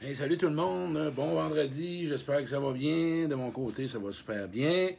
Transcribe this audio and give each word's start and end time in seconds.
Hey, 0.00 0.14
salut 0.14 0.36
tout 0.36 0.46
le 0.46 0.54
monde, 0.54 1.12
bon 1.16 1.34
vendredi, 1.34 2.06
j'espère 2.06 2.40
que 2.40 2.48
ça 2.48 2.60
va 2.60 2.72
bien. 2.72 3.26
De 3.26 3.34
mon 3.34 3.50
côté, 3.50 3.88
ça 3.88 3.98
va 3.98 4.12
super 4.12 4.46
bien. 4.46 4.90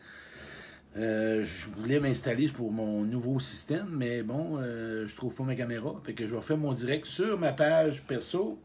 Euh, 0.97 1.45
je 1.45 1.67
voulais 1.69 2.01
m'installer 2.01 2.50
pour 2.50 2.69
mon 2.69 3.04
nouveau 3.04 3.40
système, 3.40 3.88
mais 3.92 4.24
bon, 4.24 4.58
euh, 4.59 5.08
je 5.08 5.16
trouve 5.16 5.33
pas 5.33 5.43
ma 5.43 5.56
caméra. 5.56 5.96
Fait 6.04 6.12
que 6.12 6.27
je 6.27 6.35
vais 6.35 6.42
faire 6.42 6.58
mon 6.58 6.74
direct 6.74 7.06
sur 7.06 7.40
ma 7.40 7.54
page 7.54 8.04
perso. 8.04 8.59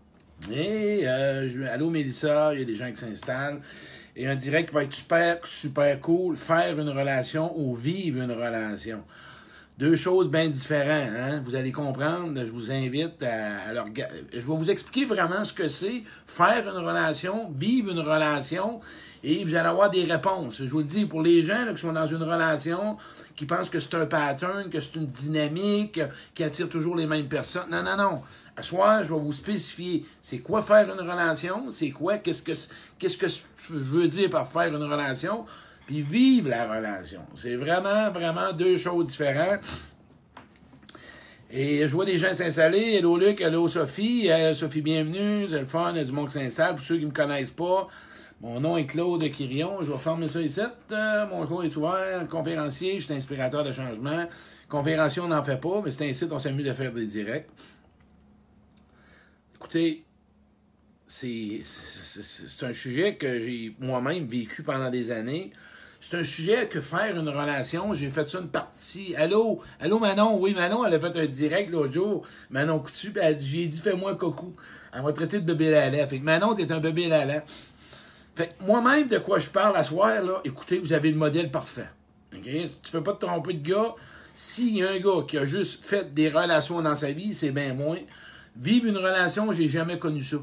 Et 0.51 1.07
euh, 1.07 1.49
je, 1.49 1.63
allô 1.63 1.89
Mélissa, 1.89 2.53
il 2.53 2.59
y 2.59 2.63
a 2.63 2.67
des 2.67 2.75
gens 2.75 2.91
qui 2.91 2.99
s'installent. 2.99 3.61
Et 4.17 4.27
un 4.27 4.35
direct 4.35 4.73
va 4.73 4.83
être 4.83 4.95
super, 4.95 5.47
super 5.47 6.01
cool. 6.01 6.37
Faire 6.37 6.77
une 6.81 6.89
relation 6.89 7.57
ou 7.57 7.77
vivre 7.77 8.21
une 8.21 8.33
relation. 8.33 9.05
Deux 9.77 9.97
choses 9.97 10.29
bien 10.29 10.49
différentes, 10.49 11.17
hein? 11.17 11.43
Vous 11.45 11.57
allez 11.57 11.73
comprendre. 11.73 12.41
Je 12.47 12.53
vous 12.53 12.71
invite 12.71 13.21
à, 13.25 13.71
à 13.71 13.85
Je 14.33 14.39
vais 14.39 14.43
vous 14.47 14.71
expliquer 14.71 15.05
vraiment 15.05 15.45
ce 15.45 15.53
que 15.53 15.67
c'est 15.67 16.05
faire 16.27 16.63
une 16.63 16.87
relation, 16.87 17.51
vivre 17.57 17.91
une 17.91 17.99
relation, 17.99 18.79
et 19.25 19.45
vous 19.45 19.57
allez 19.57 19.69
avoir 19.69 19.91
des 19.91 20.05
réponses. 20.05 20.59
Je 20.63 20.71
vous 20.71 20.79
le 20.79 20.85
dis, 20.85 21.07
pour 21.07 21.23
les 21.23 21.43
gens 21.43 21.67
qui 21.75 21.81
sont 21.81 21.93
dans 21.93 22.07
une 22.07 22.23
relation, 22.23 22.99
qui 23.35 23.47
pensent 23.47 23.69
que 23.69 23.81
c'est 23.81 23.97
un 23.97 24.07
pattern, 24.07 24.71
que 24.71 24.81
c'est 24.81 24.95
une 24.95 25.07
dynamique, 25.07 26.01
qui 26.37 26.45
attire 26.45 26.69
toujours 26.69 26.95
les 26.95 27.09
mêmes 27.09 27.27
personnes. 27.27 27.69
Non, 27.69 27.83
non, 27.83 27.97
non. 27.97 28.23
À 28.57 28.63
soir, 28.63 29.03
je 29.03 29.13
vais 29.13 29.19
vous 29.19 29.33
spécifier 29.33 30.07
c'est 30.23 30.39
quoi 30.39 30.63
faire 30.63 30.89
une 30.89 31.01
relation, 31.01 31.73
c'est 31.73 31.91
quoi, 31.91 32.19
qu'est-ce 32.19 32.45
que, 32.45 32.53
qu'est-ce 33.01 33.17
que 33.17 33.27
je 33.29 33.75
veux 33.75 34.07
dire 34.07 34.31
par 34.31 34.47
faire 34.47 34.73
une 34.73 34.85
relation, 34.85 35.45
puis 35.87 36.03
vivre 36.03 36.49
la 36.49 36.73
relation. 36.77 37.21
C'est 37.35 37.57
vraiment, 37.57 38.11
vraiment 38.11 38.53
deux 38.53 38.77
choses 38.77 39.07
différentes. 39.07 39.61
Et 41.51 41.87
je 41.87 41.93
vois 41.93 42.05
des 42.05 42.19
gens 42.19 42.35
s'installer. 42.35 42.95
Hello 42.95 43.17
Luc, 43.17 43.41
hello 43.41 43.69
Sophie. 43.69 44.29
Sophie, 44.55 44.81
bienvenue. 44.81 45.47
C'est 45.49 45.61
le 45.61 45.67
fun, 45.67 45.93
il 45.93 45.99
y 45.99 46.01
a 46.01 46.05
du 46.05 46.13
monde 46.13 46.29
qui 46.29 46.35
s'installe. 46.35 46.75
Pour 46.75 46.85
ceux 46.85 46.97
qui 46.97 47.03
ne 47.03 47.11
me 47.11 47.15
connaissent 47.15 47.53
pas, 47.53 47.87
mon 48.41 48.61
nom 48.61 48.77
est 48.77 48.87
Claude 48.87 49.23
Quirion. 49.31 49.79
Je 49.83 49.93
vais 49.93 49.99
fermer 49.99 50.29
ça 50.29 50.41
ici. 50.41 50.61
Euh, 50.91 51.27
mon 51.29 51.47
jour 51.47 51.63
est 51.63 51.77
ouvert. 51.77 52.27
Conférencier, 52.29 52.99
je 52.99 53.05
suis 53.05 53.15
inspirateur 53.15 53.63
de 53.63 53.73
changement. 53.73 54.27
Conférencier, 54.69 55.23
on 55.23 55.29
n'en 55.29 55.45
fait 55.45 55.61
pas, 55.61 55.81
mais 55.85 55.91
c'est 55.91 56.09
un 56.09 56.13
site, 56.13 56.33
on 56.33 56.39
s'amuse 56.39 56.67
de 56.67 56.73
faire 56.73 56.93
des 56.93 57.07
directs. 57.07 57.47
Écoutez, 59.55 60.05
c'est 61.07 61.63
un 62.63 62.73
sujet 62.73 63.15
que 63.15 63.39
j'ai 63.39 63.77
moi-même 63.79 64.27
vécu 64.27 64.63
pendant 64.63 64.91
des 64.91 65.11
années. 65.11 65.53
C'est 66.07 66.19
un 66.19 66.25
sujet 66.25 66.69
que 66.69 66.83
faire 66.83 67.17
une 67.17 67.31
relation, 67.31 67.95
j'ai 67.95 68.11
fait 68.11 68.29
ça 68.29 68.39
une 68.39 68.49
partie. 68.49 69.17
Allô, 69.17 69.63
allô 69.81 69.99
Manon, 69.99 70.39
oui 70.39 70.53
Manon, 70.53 70.85
elle 70.85 70.93
a 70.93 71.01
fait 71.01 71.19
un 71.19 71.25
direct 71.25 71.71
l'autre 71.71 71.95
jour. 71.95 72.27
Manon 72.51 72.79
Coutu, 72.79 73.11
j'ai 73.41 73.67
dit 73.67 73.81
fais-moi 73.81 74.15
coucou. 74.17 74.55
Elle 74.93 75.01
m'a 75.01 75.15
traité 75.15 75.41
de 75.41 75.47
bébé 75.47 75.71
lala. 75.71 76.07
Fait 76.07 76.19
que 76.19 76.25
Manon, 76.25 76.55
t'es 76.55 76.71
un 76.71 76.79
bébé 76.79 77.09
lala. 77.09 77.43
Fait 78.37 78.55
moi-même, 78.67 79.09
de 79.09 79.17
quoi 79.17 79.39
je 79.39 79.49
parle 79.49 79.75
à 79.79 79.83
soir, 79.83 80.23
là, 80.23 80.43
écoutez, 80.45 80.79
vous 80.79 80.93
avez 80.93 81.11
le 81.11 81.17
modèle 81.17 81.51
parfait. 81.51 81.89
Okay? 82.37 82.71
Tu 82.83 82.93
peux 82.93 83.03
pas 83.03 83.15
te 83.15 83.25
tromper 83.25 83.55
de 83.55 83.67
gars. 83.67 83.95
S'il 84.35 84.77
y 84.77 84.83
a 84.83 84.91
un 84.91 84.99
gars 84.99 85.23
qui 85.27 85.39
a 85.39 85.47
juste 85.47 85.83
fait 85.83 86.13
des 86.13 86.29
relations 86.29 86.83
dans 86.83 86.97
sa 86.97 87.13
vie, 87.13 87.33
c'est 87.33 87.51
bien 87.51 87.73
moins. 87.73 88.01
Vivre 88.57 88.89
une 88.89 88.99
relation, 88.99 89.51
j'ai 89.55 89.71
jamais 89.71 89.99
connu 89.99 90.23
ça. 90.23 90.37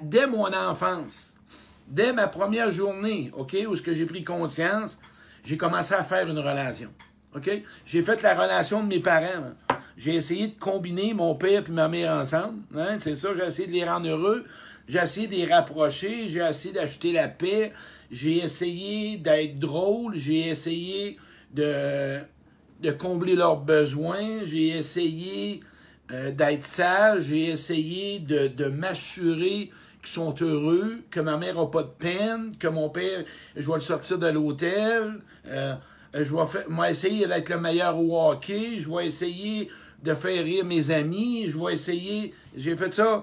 dès 0.00 0.26
mon 0.28 0.46
enfance, 0.54 1.34
dès 1.92 2.12
ma 2.12 2.26
première 2.26 2.70
journée, 2.70 3.30
OK, 3.34 3.54
où 3.68 3.74
j'ai 3.76 4.06
pris 4.06 4.24
conscience, 4.24 4.98
j'ai 5.44 5.56
commencé 5.56 5.94
à 5.94 6.02
faire 6.02 6.26
une 6.26 6.38
relation. 6.38 6.88
J'ai 7.84 8.02
fait 8.02 8.22
la 8.22 8.34
relation 8.34 8.82
de 8.82 8.88
mes 8.88 9.00
parents. 9.00 9.52
J'ai 9.96 10.14
essayé 10.14 10.48
de 10.48 10.58
combiner 10.58 11.12
mon 11.12 11.34
père 11.34 11.64
et 11.66 11.70
ma 11.70 11.88
mère 11.88 12.12
ensemble. 12.12 12.62
Hein? 12.76 12.96
C'est 12.98 13.14
ça, 13.14 13.28
j'ai 13.36 13.44
essayé 13.44 13.68
de 13.68 13.72
les 13.72 13.84
rendre 13.84 14.08
heureux. 14.08 14.44
J'ai 14.88 14.98
essayé 14.98 15.26
de 15.26 15.32
les 15.32 15.46
rapprocher. 15.46 16.28
J'ai 16.28 16.40
essayé 16.40 16.74
d'acheter 16.74 17.12
la 17.12 17.28
paix. 17.28 17.72
J'ai 18.10 18.38
essayé 18.38 19.18
d'être 19.18 19.58
drôle. 19.58 20.16
J'ai 20.16 20.48
essayé 20.48 21.18
de, 21.52 22.18
de 22.80 22.90
combler 22.90 23.36
leurs 23.36 23.60
besoins. 23.60 24.44
J'ai 24.44 24.68
essayé 24.68 25.60
euh, 26.10 26.30
d'être 26.30 26.64
sage. 26.64 27.24
J'ai 27.24 27.50
essayé 27.50 28.18
de 28.18 28.68
m'assurer 28.68 29.70
qui 30.02 30.10
sont 30.10 30.34
heureux, 30.40 30.98
que 31.10 31.20
ma 31.20 31.36
mère 31.36 31.54
n'a 31.54 31.66
pas 31.66 31.82
de 31.82 31.88
peine, 31.88 32.56
que 32.58 32.66
mon 32.68 32.88
père, 32.88 33.24
je 33.56 33.66
vais 33.66 33.74
le 33.74 33.80
sortir 33.80 34.18
de 34.18 34.28
l'hôtel, 34.28 35.20
euh, 35.46 35.74
je 36.14 36.34
vais 36.34 36.46
faire, 36.46 36.84
essayer 36.88 37.26
d'être 37.26 37.48
le 37.48 37.60
meilleur 37.60 37.98
au 37.98 38.30
hockey, 38.30 38.80
je 38.80 38.90
vais 38.90 39.06
essayer 39.06 39.70
de 40.02 40.14
faire 40.14 40.44
rire 40.44 40.64
mes 40.64 40.90
amis, 40.90 41.48
je 41.48 41.56
vais 41.56 41.74
essayer, 41.74 42.34
j'ai 42.56 42.76
fait 42.76 42.92
ça 42.92 43.22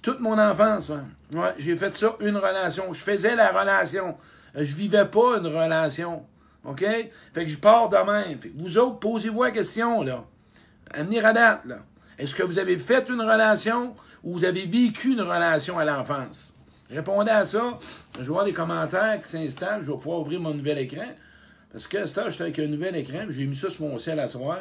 toute 0.00 0.20
mon 0.20 0.38
enfance, 0.38 0.88
ouais, 0.88 1.54
j'ai 1.58 1.76
fait 1.76 1.96
ça 1.96 2.16
une 2.20 2.36
relation, 2.36 2.92
je 2.92 3.00
faisais 3.00 3.36
la 3.36 3.50
relation, 3.50 4.16
je 4.54 4.74
vivais 4.74 5.06
pas 5.06 5.38
une 5.38 5.46
relation, 5.46 6.24
ok? 6.64 6.84
Fait 7.32 7.44
que 7.44 7.48
je 7.48 7.58
pars 7.58 7.88
de 7.88 7.96
même. 7.96 8.38
Vous 8.56 8.78
autres, 8.78 8.98
posez-vous 8.98 9.42
la 9.42 9.50
question, 9.50 10.02
là, 10.02 10.24
venir 10.94 11.26
à 11.26 11.32
date, 11.32 11.64
là. 11.66 11.78
Est-ce 12.22 12.36
que 12.36 12.44
vous 12.44 12.60
avez 12.60 12.78
fait 12.78 13.08
une 13.08 13.20
relation 13.20 13.96
ou 14.22 14.34
vous 14.34 14.44
avez 14.44 14.64
vécu 14.64 15.10
une 15.10 15.22
relation 15.22 15.76
à 15.76 15.84
l'enfance? 15.84 16.54
Répondez 16.88 17.32
à 17.32 17.44
ça. 17.44 17.80
Je 18.14 18.20
vais 18.20 18.28
voir 18.28 18.44
les 18.44 18.52
commentaires 18.52 19.20
qui 19.20 19.28
s'installent. 19.28 19.82
Je 19.82 19.90
vais 19.90 19.98
pouvoir 19.98 20.20
ouvrir 20.20 20.38
mon 20.38 20.54
nouvel 20.54 20.78
écran. 20.78 21.08
Parce 21.72 21.88
que 21.88 21.96
là, 21.96 22.30
j'étais 22.30 22.42
avec 22.42 22.60
un 22.60 22.68
nouvel 22.68 22.94
écran. 22.94 23.24
J'ai 23.28 23.44
mis 23.44 23.56
ça 23.56 23.70
sur 23.70 23.86
mon 23.86 23.98
ciel 23.98 24.20
à 24.20 24.28
soir. 24.28 24.60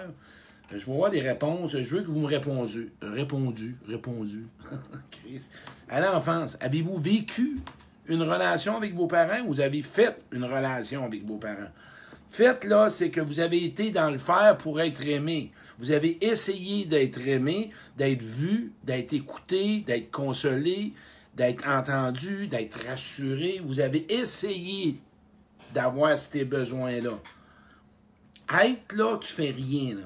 Je 0.71 0.77
vais 0.77 0.91
voir 0.91 1.11
des 1.11 1.21
réponses. 1.21 1.77
Je 1.77 1.95
veux 1.97 2.01
que 2.01 2.07
vous 2.07 2.21
me 2.21 2.25
répondiez. 2.25 2.89
Répondu. 2.99 3.77
Répondu. 3.87 4.47
à 5.89 6.01
l'enfance, 6.01 6.57
avez-vous 6.61 6.99
vécu 6.99 7.59
une 8.07 8.23
relation 8.23 8.75
avec 8.75 8.95
vos 8.95 9.05
parents 9.05 9.41
ou 9.45 9.53
vous 9.53 9.59
avez 9.59 9.83
fait 9.83 10.17
une 10.31 10.45
relation 10.45 11.05
avec 11.05 11.27
vos 11.27 11.37
parents? 11.37 11.69
Faites, 12.27 12.63
là, 12.63 12.89
c'est 12.89 13.11
que 13.11 13.21
vous 13.21 13.39
avez 13.39 13.63
été 13.63 13.91
dans 13.91 14.09
le 14.09 14.17
faire 14.17 14.57
pour 14.57 14.81
être 14.81 15.07
aimé. 15.07 15.51
Vous 15.81 15.89
avez 15.89 16.23
essayé 16.23 16.85
d'être 16.85 17.27
aimé, 17.27 17.71
d'être 17.97 18.21
vu, 18.21 18.71
d'être 18.83 19.13
écouté, 19.13 19.79
d'être 19.79 20.11
consolé, 20.11 20.93
d'être 21.35 21.67
entendu, 21.67 22.45
d'être 22.45 22.87
rassuré. 22.87 23.59
Vous 23.65 23.79
avez 23.79 24.05
essayé 24.13 24.99
d'avoir 25.73 26.19
ces 26.19 26.45
besoins-là. 26.45 27.19
Être 28.63 28.95
là, 28.95 29.17
tu 29.17 29.33
fais 29.33 29.49
rien. 29.49 29.97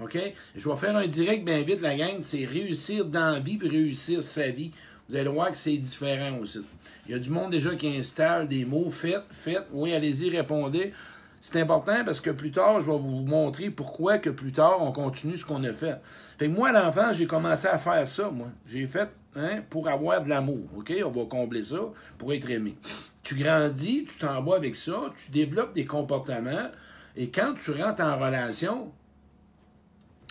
OK? 0.00 0.16
Je 0.54 0.68
vais 0.68 0.76
faire 0.76 0.96
un 0.96 1.08
direct 1.08 1.44
bien 1.44 1.62
vite, 1.62 1.80
la 1.80 1.96
gang. 1.96 2.18
C'est 2.20 2.44
réussir 2.44 3.04
dans 3.04 3.32
la 3.32 3.40
vie 3.40 3.58
et 3.60 3.68
réussir 3.68 4.22
sa 4.22 4.50
vie. 4.50 4.70
Vous 5.08 5.16
allez 5.16 5.28
voir 5.28 5.50
que 5.50 5.58
c'est 5.58 5.78
différent 5.78 6.38
aussi. 6.38 6.60
Il 7.06 7.12
y 7.12 7.14
a 7.14 7.18
du 7.18 7.30
monde 7.30 7.50
déjà 7.50 7.74
qui 7.74 7.88
installe 7.88 8.46
des 8.46 8.64
mots. 8.64 8.88
Faites, 8.88 9.24
faites. 9.32 9.66
Oui, 9.72 9.92
allez-y, 9.92 10.30
répondez. 10.30 10.92
C'est 11.40 11.60
important 11.60 12.04
parce 12.04 12.20
que 12.20 12.30
plus 12.30 12.50
tard, 12.50 12.80
je 12.80 12.90
vais 12.90 12.98
vous 12.98 13.22
montrer 13.22 13.70
pourquoi 13.70 14.18
que 14.18 14.30
plus 14.30 14.52
tard, 14.52 14.82
on 14.82 14.92
continue 14.92 15.36
ce 15.36 15.44
qu'on 15.44 15.62
a 15.64 15.72
fait. 15.72 16.00
Fait 16.36 16.48
que 16.48 16.52
moi, 16.52 16.70
à 16.70 16.72
l'enfance, 16.72 17.16
j'ai 17.16 17.26
commencé 17.26 17.68
à 17.68 17.78
faire 17.78 18.06
ça, 18.08 18.30
moi. 18.30 18.48
J'ai 18.66 18.86
fait 18.86 19.08
hein, 19.36 19.62
pour 19.70 19.88
avoir 19.88 20.24
de 20.24 20.28
l'amour, 20.28 20.68
OK? 20.76 20.92
On 21.04 21.10
va 21.10 21.24
combler 21.26 21.64
ça 21.64 21.80
pour 22.18 22.32
être 22.32 22.50
aimé. 22.50 22.76
Tu 23.22 23.36
grandis, 23.36 24.04
tu 24.04 24.18
t'en 24.18 24.42
vas 24.42 24.56
avec 24.56 24.74
ça, 24.74 25.12
tu 25.16 25.30
développes 25.30 25.74
des 25.74 25.84
comportements, 25.84 26.70
et 27.16 27.30
quand 27.30 27.54
tu 27.54 27.72
rentres 27.72 28.02
en 28.02 28.18
relation, 28.18 28.92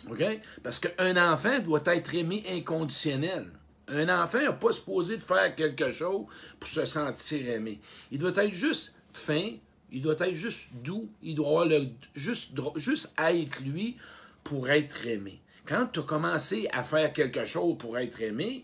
OK? 0.09 0.23
Parce 0.63 0.79
qu'un 0.79 1.33
enfant 1.33 1.59
doit 1.59 1.83
être 1.85 2.15
aimé 2.15 2.43
inconditionnel. 2.49 3.47
Un 3.87 4.09
enfant 4.09 4.41
n'a 4.41 4.53
pas 4.53 4.71
supposé 4.73 5.15
de 5.15 5.21
faire 5.21 5.55
quelque 5.55 5.91
chose 5.91 6.25
pour 6.59 6.69
se 6.69 6.85
sentir 6.85 7.49
aimé. 7.49 7.79
Il 8.11 8.19
doit 8.19 8.31
être 8.35 8.53
juste 8.53 8.93
fin, 9.13 9.51
il 9.91 10.01
doit 10.01 10.15
être 10.19 10.35
juste 10.35 10.65
doux. 10.83 11.09
Il 11.23 11.35
doit 11.35 11.61
avoir 11.61 11.81
juste, 12.15 12.51
juste 12.75 13.13
être 13.17 13.61
lui 13.63 13.97
pour 14.43 14.69
être 14.69 15.07
aimé. 15.07 15.39
Quand 15.65 15.87
tu 15.87 15.99
as 15.99 16.03
commencé 16.03 16.67
à 16.71 16.83
faire 16.83 17.11
quelque 17.13 17.45
chose 17.45 17.77
pour 17.77 17.97
être 17.97 18.21
aimé, 18.21 18.63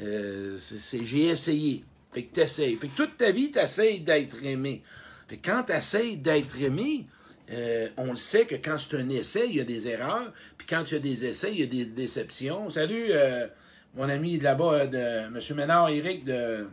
euh, 0.00 0.56
c'est 0.58 1.04
j'ai 1.04 1.26
essayé. 1.26 1.84
Fait 2.12 2.24
que 2.24 2.34
tu 2.34 2.40
essaies. 2.40 2.76
Fait 2.76 2.88
que 2.88 2.96
toute 2.96 3.16
ta 3.16 3.30
vie, 3.30 3.50
tu 3.50 3.58
essaies 3.58 3.98
d'être 3.98 4.42
aimé. 4.44 4.82
Fait 5.28 5.36
que 5.36 5.48
quand 5.48 5.64
tu 5.64 5.72
essaies 5.72 6.16
d'être 6.16 6.60
aimé, 6.60 7.06
euh, 7.52 7.88
on 7.96 8.10
le 8.10 8.16
sait 8.16 8.46
que 8.46 8.54
quand 8.54 8.78
c'est 8.78 8.96
un 8.96 9.08
essai, 9.10 9.48
il 9.48 9.56
y 9.56 9.60
a 9.60 9.64
des 9.64 9.88
erreurs. 9.88 10.32
Puis 10.56 10.66
quand 10.66 10.84
tu 10.84 10.94
as 10.94 10.98
des 10.98 11.24
essais, 11.24 11.52
il 11.52 11.60
y 11.60 11.62
a 11.62 11.66
des 11.66 11.84
déceptions. 11.84 12.70
Salut, 12.70 13.08
euh, 13.10 13.46
mon 13.94 14.08
ami 14.08 14.38
là-bas, 14.38 14.86
de 14.86 14.98
M. 14.98 15.40
Ménard, 15.56 15.88
Eric 15.90 16.24
de 16.24 16.66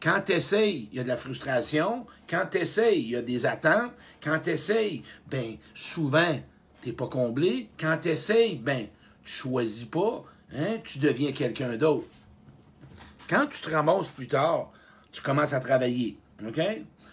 quand 0.00 0.20
tu 0.24 0.32
essayes, 0.32 0.88
il 0.90 0.96
y 0.96 1.00
a 1.00 1.02
de 1.02 1.08
la 1.08 1.16
frustration. 1.16 2.06
Quand 2.28 2.46
tu 2.50 2.58
essayes, 2.58 3.02
il 3.02 3.10
y 3.10 3.16
a 3.16 3.22
des 3.22 3.46
attentes. 3.46 3.92
Quand 4.22 4.38
tu 4.40 4.50
essayes, 4.50 5.02
ben, 5.30 5.56
souvent, 5.74 6.40
tu 6.82 6.92
pas 6.92 7.06
comblé. 7.08 7.68
Quand 7.78 7.98
tu 8.00 8.08
essayes, 8.08 8.56
ben, 8.56 8.86
tu 9.24 9.32
choisis 9.32 9.84
pas. 9.84 10.24
Hein, 10.54 10.78
tu 10.84 10.98
deviens 10.98 11.32
quelqu'un 11.32 11.76
d'autre. 11.76 12.06
Quand 13.28 13.46
tu 13.46 13.60
te 13.60 13.70
ramasses 13.70 14.10
plus 14.10 14.28
tard, 14.28 14.72
tu 15.12 15.20
commences 15.20 15.52
à 15.52 15.60
travailler. 15.60 16.16
OK? 16.46 16.60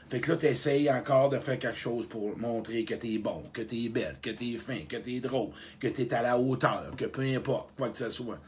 Fait 0.09 0.19
que 0.19 0.31
là, 0.31 0.37
tu 0.37 0.45
essayes 0.45 0.89
encore 0.91 1.29
de 1.29 1.39
faire 1.39 1.57
quelque 1.57 1.77
chose 1.77 2.07
pour 2.07 2.37
montrer 2.37 2.85
que 2.85 2.93
tu 2.93 3.15
es 3.15 3.17
bon, 3.17 3.43
que 3.51 3.63
tu 3.63 3.85
es 3.85 3.89
belle, 3.89 4.17
que 4.21 4.29
tu 4.29 4.53
es 4.53 4.57
fin, 4.57 4.85
que 4.87 4.97
tu 4.97 5.15
es 5.15 5.19
drôle, 5.19 5.49
que 5.79 5.87
tu 5.87 6.03
es 6.03 6.13
à 6.13 6.21
la 6.21 6.37
hauteur, 6.37 6.91
que 6.95 7.05
peu 7.05 7.23
importe, 7.23 7.71
quoi 7.75 7.89
que 7.89 7.97
ce 7.97 8.09
soit. 8.09 8.39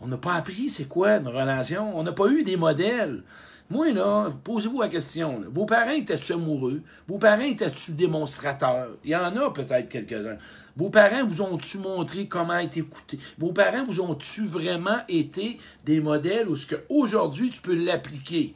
On 0.00 0.06
n'a 0.06 0.16
pas 0.16 0.34
appris 0.34 0.70
c'est 0.70 0.86
quoi 0.86 1.16
une 1.16 1.28
relation. 1.28 1.96
On 1.98 2.02
n'a 2.02 2.12
pas 2.12 2.28
eu 2.28 2.44
des 2.44 2.56
modèles. 2.56 3.22
Moi, 3.70 3.92
là, 3.92 4.30
posez-vous 4.44 4.80
la 4.80 4.88
question. 4.88 5.42
Vos 5.52 5.66
parents 5.66 5.90
étaient-tu 5.90 6.32
amoureux? 6.32 6.80
Vos 7.06 7.18
parents 7.18 7.42
étaient-tu 7.42 7.92
démonstrateurs? 7.92 8.96
Il 9.04 9.10
y 9.10 9.16
en 9.16 9.36
a 9.36 9.52
peut-être 9.52 9.88
quelques-uns. 9.90 10.38
Vos 10.74 10.88
parents 10.88 11.26
vous 11.26 11.42
ont-tu 11.42 11.78
montré 11.78 12.28
comment 12.28 12.56
être 12.58 12.78
écouté? 12.78 13.18
Vos 13.36 13.52
parents 13.52 13.84
vous 13.84 14.00
ont-tu 14.00 14.46
vraiment 14.46 15.00
été 15.08 15.58
des 15.84 16.00
modèles 16.00 16.48
où 16.48 16.56
ce 16.56 16.66
qu'aujourd'hui 16.66 17.50
tu 17.50 17.60
peux 17.60 17.74
l'appliquer? 17.74 18.54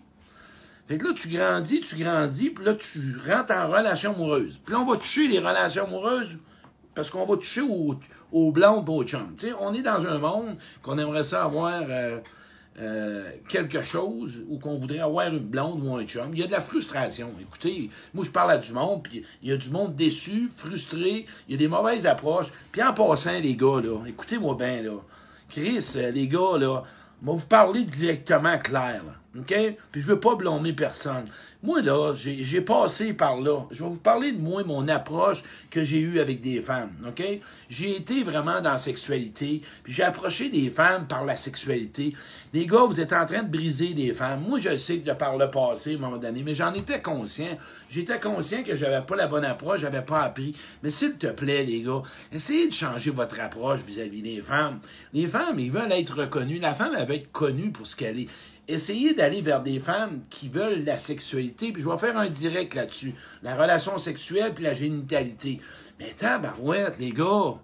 Fait 0.89 0.99
que 0.99 1.07
là, 1.07 1.13
tu 1.15 1.29
grandis, 1.29 1.81
tu 1.81 1.97
grandis, 1.97 2.51
puis 2.51 2.65
là, 2.65 2.75
tu 2.75 3.17
rentres 3.29 3.53
en 3.53 3.69
relation 3.69 4.15
amoureuse. 4.15 4.61
Puis 4.65 4.75
là, 4.75 4.81
on 4.81 4.87
va 4.87 4.97
toucher 4.97 5.29
les 5.29 5.41
relations 5.41 5.85
amoureuses 5.85 6.39
parce 6.95 7.11
qu'on 7.11 7.25
va 7.25 7.37
toucher 7.37 7.63
aux, 7.63 7.97
aux 8.33 8.53
blondes, 8.53 8.89
aux 8.89 9.05
chums. 9.05 9.35
sais, 9.39 9.53
on 9.61 9.73
est 9.73 9.83
dans 9.83 10.05
un 10.07 10.19
monde 10.19 10.57
qu'on 10.83 10.99
aimerait 10.99 11.25
ça 11.25 11.45
avoir... 11.45 11.83
Euh, 11.89 12.19
euh, 12.81 13.31
quelque 13.51 13.83
chose 13.83 14.41
ou 14.49 14.59
qu'on 14.59 14.79
voudrait 14.79 15.01
avoir 15.01 15.29
une 15.29 15.41
blonde 15.41 15.85
ou 15.85 15.95
un 15.95 16.05
chum. 16.07 16.31
Il 16.33 16.41
y 16.41 16.43
a 16.43 16.47
de 16.47 16.53
la 16.53 16.63
frustration. 16.63 17.29
Écoutez, 17.39 17.91
moi 18.15 18.25
je 18.25 18.31
parle 18.31 18.53
à 18.53 18.57
du 18.57 18.73
monde, 18.73 19.03
puis 19.03 19.23
il 19.43 19.51
y 19.51 19.53
a 19.53 19.59
du 19.59 19.69
monde 19.69 19.95
déçu, 19.95 20.51
frustré, 20.55 21.27
il 21.49 21.53
y 21.53 21.55
a 21.55 21.59
des 21.59 21.69
mauvaises 21.69 22.07
approches. 22.07 22.51
Puis 22.71 22.83
en 22.83 22.95
passant, 22.95 23.39
les 23.43 23.57
gars, 23.57 23.83
là, 23.83 24.07
écoutez-moi 24.07 24.55
bien, 24.55 24.81
là. 24.81 24.93
Chris, 25.51 25.85
euh, 25.97 26.11
les 26.13 26.27
gars, 26.27 26.57
là, 26.59 26.83
va 27.21 27.33
vous 27.35 27.47
parler 27.47 27.85
directement 27.85 28.57
clair, 28.59 29.03
là, 29.07 29.17
OK? 29.39 29.55
Puis 29.91 30.01
je 30.01 30.07
veux 30.07 30.21
pas 30.21 30.35
blâmer 30.35 30.73
personne. 30.73 31.25
Moi, 31.63 31.81
là, 31.81 32.13
j'ai 32.15 32.61
passé 32.61 33.13
par 33.15 33.41
là. 33.41 33.67
Je 33.71 33.83
vais 33.83 33.89
vous 33.89 33.97
parler 33.97 34.33
de 34.33 34.41
moi, 34.41 34.65
mon 34.65 34.89
approche 34.89 35.45
que 35.71 35.85
j'ai 35.85 36.01
eue 36.01 36.19
avec 36.19 36.41
des 36.41 36.61
femmes, 36.61 36.91
OK? 37.07 37.23
J'ai 37.71 37.97
été 37.97 38.25
vraiment 38.25 38.61
dans 38.61 38.73
la 38.73 38.79
sexualité, 38.79 39.63
puis 39.85 39.93
j'ai 39.93 40.03
approché 40.03 40.51
des 40.51 40.71
femmes 40.71 41.07
par 41.07 41.25
la 41.25 41.37
sexualité. 41.37 42.15
Les 42.53 42.67
gars, 42.67 42.85
vous 42.85 43.01
êtes 43.01 43.13
en 43.13 43.25
train 43.25 43.43
de 43.43 43.49
briser 43.49 43.95
des 43.95 44.13
femmes. 44.13 44.43
Moi, 44.47 44.59
je 44.59 44.77
sais 44.77 44.99
de 44.99 45.13
par 45.13 45.39
le 45.39 45.51
passé, 45.51 45.93
à 45.93 45.97
un 45.97 46.01
moment 46.01 46.17
donné, 46.19 46.43
mais 46.43 46.55
j'en 46.55 46.75
étais 46.75 47.01
conscient. 47.01 47.57
J'étais 47.89 48.19
conscient 48.19 48.63
que 48.63 48.77
j'avais 48.77 49.03
pas 49.07 49.17
la 49.17 49.29
bonne 49.29 49.45
approche, 49.45 49.81
j'avais 49.81 50.03
pas 50.03 50.23
appris. 50.23 50.57
Mais 50.83 50.91
s'il 50.91 51.15
te 51.15 51.29
plaît, 51.29 51.63
les 51.63 51.83
gars, 51.83 52.03
essayez 52.33 52.69
de 52.69 52.75
changer 52.75 53.11
votre 53.11 53.41
approche 53.41 53.81
vis-à-vis 53.87 54.21
-vis 54.21 54.37
des 54.37 54.43
femmes. 54.43 54.81
Les 55.13 55.29
femmes, 55.29 55.59
ils 55.59 55.71
veulent 55.71 55.93
être 55.93 56.19
reconnues. 56.23 56.59
La 56.59 56.75
femme, 56.75 56.93
elle 56.99 57.07
veut 57.07 57.15
être 57.15 57.33
connue 57.33 57.71
pour 57.71 57.87
ce 57.87 57.95
qu'elle 57.95 58.19
est 58.19 58.29
essayez 58.69 59.15
d'aller 59.15 59.43
vers 59.43 59.63
des 59.63 59.81
femmes 59.81 60.21
qui 60.31 60.49
veulent 60.49 60.85
la 60.85 60.99
sexualité, 60.99 61.73
puis 61.73 61.83
je 61.83 61.89
vais 61.89 61.99
faire 61.99 62.17
un 62.17 62.29
direct 62.29 62.75
là-dessus. 62.75 63.15
La 63.43 63.57
relation 63.57 63.99
sexuelle 63.99 64.55
puis 64.55 64.65
la 64.65 64.75
génitalité. 64.75 65.61
Mais 65.99 66.11
tabarouette, 66.17 66.99
les 66.99 67.13
gars, 67.13 67.55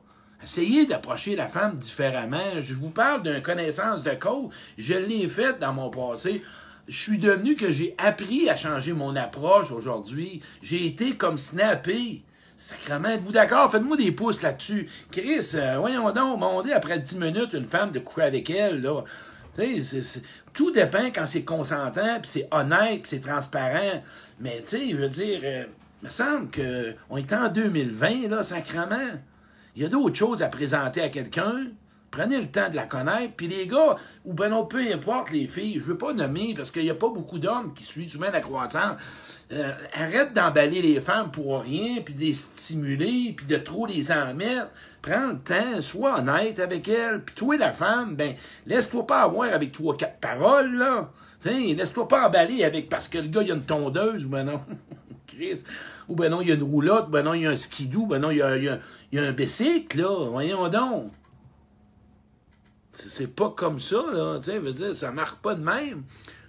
essayez 0.42 0.86
d'approcher 0.86 1.36
la 1.36 1.46
femme 1.46 1.76
différemment. 1.76 2.60
Je 2.60 2.74
vous 2.74 2.90
parle 2.90 3.22
d'une 3.22 3.42
connaissance 3.42 4.02
de 4.02 4.10
cause. 4.10 4.50
Je 4.76 4.94
l'ai 4.94 5.28
faite 5.28 5.58
dans 5.58 5.72
mon 5.72 5.90
passé. 5.90 6.42
Je 6.88 6.96
suis 6.96 7.18
devenu 7.18 7.54
que 7.54 7.70
j'ai 7.70 7.94
appris 7.98 8.48
à 8.48 8.56
changer 8.56 8.92
mon 8.92 9.14
approche 9.14 9.70
aujourd'hui. 9.70 10.40
J'ai 10.62 10.86
été 10.86 11.16
comme 11.16 11.36
snappé. 11.36 12.22
Sacrement, 12.56 13.10
êtes-vous 13.10 13.30
d'accord? 13.30 13.70
Faites-moi 13.70 13.96
des 13.96 14.10
pouces 14.10 14.42
là-dessus. 14.42 14.88
Chris, 15.12 15.50
euh, 15.54 15.78
voyons 15.78 16.10
donc, 16.10 16.64
dit 16.64 16.72
après 16.72 16.98
10 16.98 17.18
minutes, 17.18 17.52
une 17.52 17.66
femme 17.66 17.92
de 17.92 18.00
coucher 18.00 18.22
avec 18.22 18.50
elle, 18.50 18.80
là. 18.80 19.04
Tout 20.52 20.70
dépend 20.70 21.06
quand 21.14 21.26
c'est 21.26 21.44
consentant, 21.44 22.20
puis 22.20 22.30
c'est 22.30 22.48
honnête, 22.50 23.02
puis 23.02 23.10
c'est 23.10 23.20
transparent. 23.20 24.02
Mais, 24.40 24.60
tu 24.62 24.68
sais, 24.68 24.90
je 24.90 24.96
veux 24.96 25.08
dire, 25.08 25.40
euh, 25.42 25.64
il 26.02 26.06
me 26.06 26.10
semble 26.10 26.48
qu'on 26.50 27.16
est 27.16 27.32
en 27.32 27.48
2020, 27.48 28.28
là, 28.28 28.42
sacrement. 28.42 29.18
Il 29.74 29.82
y 29.82 29.84
a 29.84 29.88
d'autres 29.88 30.16
choses 30.16 30.42
à 30.42 30.48
présenter 30.48 31.00
à 31.00 31.08
quelqu'un. 31.08 31.66
Prenez 32.10 32.40
le 32.40 32.46
temps 32.46 32.69
de 32.69 32.76
la 32.76 32.84
connaître. 32.84 33.34
Puis 33.37 33.49
les 33.49 33.66
gars, 33.66 33.96
ou 34.25 34.32
ben 34.32 34.49
non, 34.49 34.64
peu 34.64 34.81
importe 34.93 35.31
les 35.31 35.46
filles, 35.46 35.78
je 35.78 35.84
veux 35.84 35.99
pas 35.99 36.12
nommer 36.12 36.55
parce 36.56 36.70
qu'il 36.70 36.84
n'y 36.84 36.90
a 36.90 36.94
pas 36.94 37.08
beaucoup 37.08 37.38
d'hommes 37.38 37.75
qui 37.75 37.84
suivent 37.84 38.10
souvent 38.10 38.31
la 38.31 38.40
croissance. 38.40 38.96
Euh, 39.50 39.72
arrête 39.94 40.34
d'emballer 40.34 40.82
les 40.82 41.00
femmes 41.00 41.31
pour 41.31 41.60
rien, 41.60 42.02
puis 42.05 42.14
de 42.14 42.20
les 42.20 42.34
stimuler, 42.34 43.34
puis 43.37 43.46
de 43.46 43.56
trop 43.56 43.87
les 43.87 44.12
en 44.12 44.34
mettre. 44.34 44.70
Prends 45.00 45.28
le 45.28 45.38
temps, 45.38 45.81
sois 45.81 46.19
honnête 46.19 46.58
avec 46.60 46.88
elles. 46.88 47.22
Puis 47.22 47.34
toi, 47.34 47.56
la 47.56 47.72
femme, 47.72 48.14
ben, 48.14 48.34
laisse-toi 48.66 49.06
pas 49.06 49.22
avoir 49.22 49.52
avec 49.52 49.72
trois, 49.72 49.96
quatre 49.96 50.19
paroles, 50.19 50.75
là. 50.75 51.11
Laisse-toi 51.44 52.08
pas 52.08 52.26
emballer 52.26 52.64
avec 52.64 52.88
parce 52.88 53.08
que 53.08 53.19
le 53.19 53.28
gars, 53.28 53.43
il 53.43 53.52
a 53.52 53.54
une 53.54 53.62
tondeuse, 53.62 54.25
ou 54.25 54.28
ben 54.28 54.44
non. 54.44 54.61
Chris. 55.26 55.62
Ou 56.08 56.16
ben 56.16 56.31
non, 56.31 56.40
il 56.40 56.49
y 56.49 56.52
a 56.52 56.54
une 56.54 56.62
roulotte, 56.62 57.11
ben 57.11 57.22
non, 57.22 57.34
il 57.34 57.43
y 57.43 57.46
a 57.46 57.50
un 57.50 57.56
skidoo, 57.56 58.06
ben 58.06 58.19
non, 58.19 58.31
il 58.31 58.38
y 58.38 58.43
a, 58.43 58.56
y 58.56 58.69
a, 58.69 58.78
y 59.12 59.19
a 59.19 59.22
un 59.22 59.32
bicycle, 59.32 60.00
là. 60.00 60.31
Voyons 60.31 60.69
donc. 60.69 61.12
C'est 63.06 63.34
pas 63.34 63.50
comme 63.50 63.80
ça, 63.80 64.02
là. 64.12 64.38
Tu 64.38 64.50
sais, 64.50 64.58
veut 64.58 64.72
dire, 64.72 64.94
ça 64.94 65.10
marque 65.10 65.40
pas 65.40 65.54
de 65.54 65.62
même. 65.62 66.02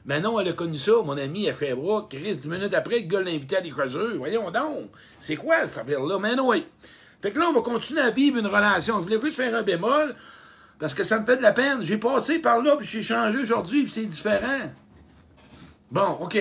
Manon, 0.05 0.39
elle 0.39 0.49
a 0.49 0.53
connu 0.53 0.77
ça, 0.77 0.93
mon 1.03 1.17
ami 1.17 1.49
à 1.49 1.55
Sherbrooke. 1.55 2.09
Chris, 2.11 2.37
dix 2.37 2.47
minutes 2.47 2.73
après, 2.73 2.99
le 2.99 3.07
gars 3.07 3.21
l'a 3.21 3.31
invité 3.31 3.57
à 3.57 3.61
des. 3.61 3.71
Voyons 4.17 4.49
donc. 4.49 4.89
C'est 5.19 5.35
quoi 5.35 5.67
cette 5.67 5.77
affaire-là? 5.79 6.17
Manon, 6.17 6.49
oui. 6.49 6.65
Fait 7.21 7.31
que 7.31 7.39
là, 7.39 7.47
on 7.49 7.53
va 7.53 7.61
continuer 7.61 8.01
à 8.01 8.09
vivre 8.09 8.39
une 8.39 8.47
relation. 8.47 8.97
Je 8.97 9.03
voulais 9.03 9.19
juste 9.21 9.35
faire 9.35 9.53
un 9.53 9.61
bémol, 9.61 10.15
parce 10.79 10.93
que 10.93 11.03
ça 11.03 11.19
me 11.19 11.25
fait 11.25 11.37
de 11.37 11.41
la 11.41 11.51
peine. 11.51 11.83
J'ai 11.83 11.97
passé 11.97 12.39
par 12.39 12.61
là, 12.61 12.77
puis 12.77 12.87
j'ai 12.87 13.03
changé 13.03 13.39
aujourd'hui, 13.39 13.83
puis 13.83 13.91
c'est 13.91 14.05
différent. 14.05 14.71
Bon, 15.91 16.17
OK. 16.21 16.39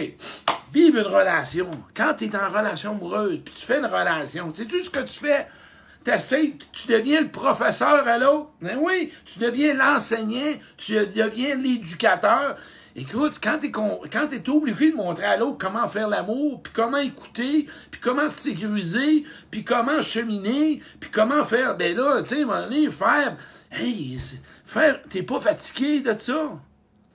Vive 0.73 0.97
une 0.97 1.07
relation. 1.07 1.71
Quand 1.95 2.15
tu 2.15 2.27
es 2.27 2.37
en 2.37 2.49
relation 2.49 2.93
amoureuse, 2.93 3.41
puis 3.45 3.55
tu 3.55 3.67
fais 3.67 3.79
une 3.79 3.87
relation, 3.87 4.53
sais-tu 4.55 4.83
ce 4.83 4.91
que 4.91 5.01
tu 5.01 5.19
fais? 5.19 5.49
Tu 6.73 6.89
deviens 6.89 7.21
le 7.21 7.29
professeur 7.29 8.07
à 8.07 8.19
l'autre. 8.19 8.51
Ben 8.61 8.79
oui, 8.81 9.13
tu 9.25 9.39
deviens 9.39 9.75
l'enseignant, 9.75 10.55
tu 10.77 10.93
deviens 10.95 11.55
l'éducateur. 11.55 12.57
Écoute, 12.97 13.35
quand 13.43 13.59
tu 13.59 13.67
es, 13.69 14.51
obligé 14.51 14.91
de 14.91 14.97
montrer 14.97 15.27
à 15.27 15.37
l'autre 15.37 15.59
comment 15.59 15.87
faire 15.87 16.09
l'amour, 16.09 16.63
puis 16.63 16.73
comment 16.73 16.99
écouter, 16.99 17.67
puis 17.91 18.01
comment 18.01 18.29
se 18.29 18.41
sécuriser, 18.41 19.25
puis 19.51 19.63
comment 19.63 20.03
cheminer, 20.03 20.83
puis 20.99 21.11
comment 21.11 21.45
faire, 21.45 21.77
ben 21.77 21.97
là, 21.97 22.23
tu 22.23 22.45
sais, 22.45 22.91
faire, 22.91 23.37
hey, 23.71 24.19
faire, 24.65 25.01
t'es 25.09 25.23
pas 25.23 25.41
fatigué 25.41 26.01
de 26.01 26.15
ça? 26.19 26.59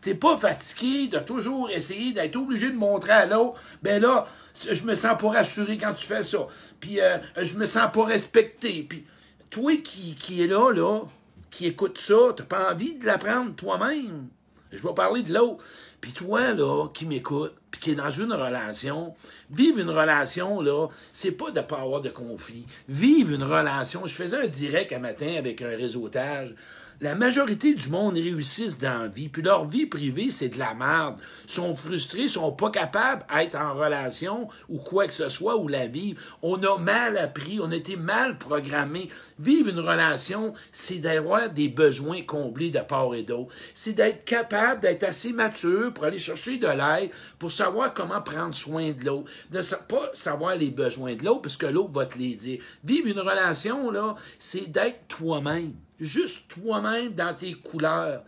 T'es 0.04 0.16
pas 0.16 0.36
fatigué 0.36 1.08
de 1.08 1.20
toujours 1.20 1.70
essayer 1.70 2.12
d'être 2.12 2.36
obligé 2.36 2.70
de 2.70 2.76
montrer 2.76 3.14
à 3.14 3.26
l'autre, 3.26 3.62
ben 3.82 4.02
là, 4.02 4.28
je 4.54 4.84
me 4.84 4.96
sens 4.96 5.18
pas 5.18 5.30
rassuré 5.30 5.78
quand 5.78 5.94
tu 5.94 6.06
fais 6.06 6.26
ça. 6.26 6.46
Puis 6.82 7.00
euh, 7.00 7.18
je 7.42 7.56
me 7.56 7.66
sens 7.66 7.90
pas 7.90 8.04
respecté. 8.04 8.86
Puis 8.88 9.06
toi 9.50 9.72
qui, 9.78 10.16
qui 10.16 10.44
est 10.44 10.48
là, 10.48 10.74
là, 10.74 11.04
qui 11.50 11.68
écoute 11.68 12.00
ça, 12.00 12.16
t'as 12.36 12.44
pas 12.44 12.74
envie 12.74 12.96
de 12.96 13.06
l'apprendre 13.06 13.56
toi-même. 13.56 14.28
Je 14.74 14.86
vais 14.86 14.94
parler 14.94 15.24
de 15.24 15.34
l'autre. 15.34 15.64
Puis 16.02 16.12
toi, 16.12 16.52
là, 16.52 16.90
qui 16.94 17.06
m'écoute, 17.06 17.54
puis 17.72 17.80
qui 17.80 17.92
est 17.92 17.96
dans 17.96 18.12
une 18.12 18.34
relation, 18.34 19.16
vivre 19.50 19.80
une 19.80 19.90
relation, 19.90 20.60
là, 20.60 20.90
c'est 21.14 21.32
pas 21.32 21.50
de 21.52 21.62
pas 21.62 21.80
avoir 21.80 22.02
de 22.02 22.10
conflit. 22.10 22.66
Vivre 22.90 23.32
une 23.32 23.44
relation. 23.44 24.06
Je 24.06 24.14
faisais 24.14 24.36
un 24.36 24.48
direct 24.48 24.92
un 24.92 25.00
matin 25.00 25.36
avec 25.38 25.62
un 25.62 25.70
réseautage 25.70 26.54
la 27.04 27.16
majorité 27.16 27.74
du 27.74 27.90
monde 27.90 28.14
réussissent 28.14 28.80
dans 28.80 29.02
la 29.02 29.08
vie, 29.10 29.28
puis 29.28 29.42
leur 29.42 29.68
vie 29.68 29.86
privée, 29.86 30.32
c'est 30.32 30.48
de 30.48 30.58
la 30.58 30.74
merde. 30.74 31.18
Ils 31.44 31.52
sont 31.52 31.76
frustrés, 31.76 32.30
sont 32.30 32.54
pas 32.54 32.72
capables 32.72 33.26
d'être 33.30 33.58
en 33.58 33.74
relation 33.74 34.48
ou 34.70 34.78
quoi 34.78 35.06
que 35.06 35.14
ce 35.14 35.28
soit, 35.28 35.58
ou 35.58 35.68
la 35.68 35.88
vivre. 35.88 36.22
On 36.42 36.64
a 36.64 36.78
mal 36.78 37.18
appris, 37.18 37.60
on 37.62 37.70
a 37.72 37.76
été 37.76 37.98
mal 37.98 38.38
programmé. 38.38 39.10
Vivre 39.38 39.68
une 39.68 39.82
relation, 39.82 40.54
c'est 40.72 41.00
d'avoir 41.00 41.50
des 41.50 41.68
besoins 41.68 42.22
comblés 42.22 42.70
de 42.70 42.80
part 42.80 43.14
et 43.16 43.24
d'autre. 43.24 43.54
C'est 43.76 43.92
d'être 43.92 44.24
capable 44.24 44.80
d'être 44.80 45.04
assez 45.04 45.34
mature 45.34 45.94
pour 45.94 46.06
aller 46.06 46.20
chercher 46.20 46.58
de 46.58 46.68
l'aide, 46.68 47.10
pour 47.38 47.52
savoir 47.52 47.94
comment 47.94 48.22
prendre 48.22 48.56
soin 48.56 48.94
de 48.94 49.04
l'autre. 49.04 49.30
Ne 49.52 49.62
pas 49.90 50.10
savoir 50.14 50.56
les 50.56 50.70
besoins 50.70 51.16
de 51.16 51.26
l'autre, 51.26 51.42
parce 51.42 51.58
que 51.58 51.66
l'autre 51.66 51.92
va 51.92 52.06
te 52.06 52.18
les 52.18 52.36
dire. 52.36 52.62
Vivre 52.86 53.10
une 53.10 53.20
relation, 53.20 53.92
là, 53.92 54.16
c'est 54.40 54.72
d'être 54.72 55.06
toi-même 55.10 55.74
juste 56.00 56.48
toi-même 56.48 57.14
dans 57.14 57.34
tes 57.34 57.54
couleurs, 57.54 58.24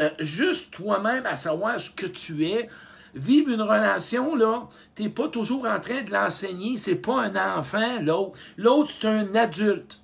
euh, 0.00 0.10
juste 0.18 0.70
toi-même 0.70 1.24
à 1.26 1.36
savoir 1.36 1.80
ce 1.80 1.90
que 1.90 2.06
tu 2.06 2.46
es. 2.46 2.68
Vivre 3.14 3.50
une 3.50 3.62
relation, 3.62 4.34
là, 4.34 4.68
t'es 4.94 5.08
pas 5.08 5.28
toujours 5.28 5.66
en 5.66 5.80
train 5.80 6.02
de 6.02 6.10
l'enseigner, 6.10 6.76
c'est 6.76 6.96
pas 6.96 7.22
un 7.22 7.58
enfant, 7.58 8.02
l'autre. 8.02 8.38
L'autre, 8.58 8.90
c'est 8.90 9.08
un 9.08 9.34
adulte. 9.34 10.02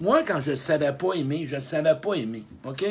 Moi, 0.00 0.22
quand 0.24 0.40
je 0.40 0.52
ne 0.52 0.56
savais 0.56 0.92
pas 0.92 1.12
aimer, 1.14 1.44
je 1.46 1.56
ne 1.56 1.60
savais 1.60 1.94
pas 1.94 2.14
aimer, 2.14 2.44
OK? 2.64 2.84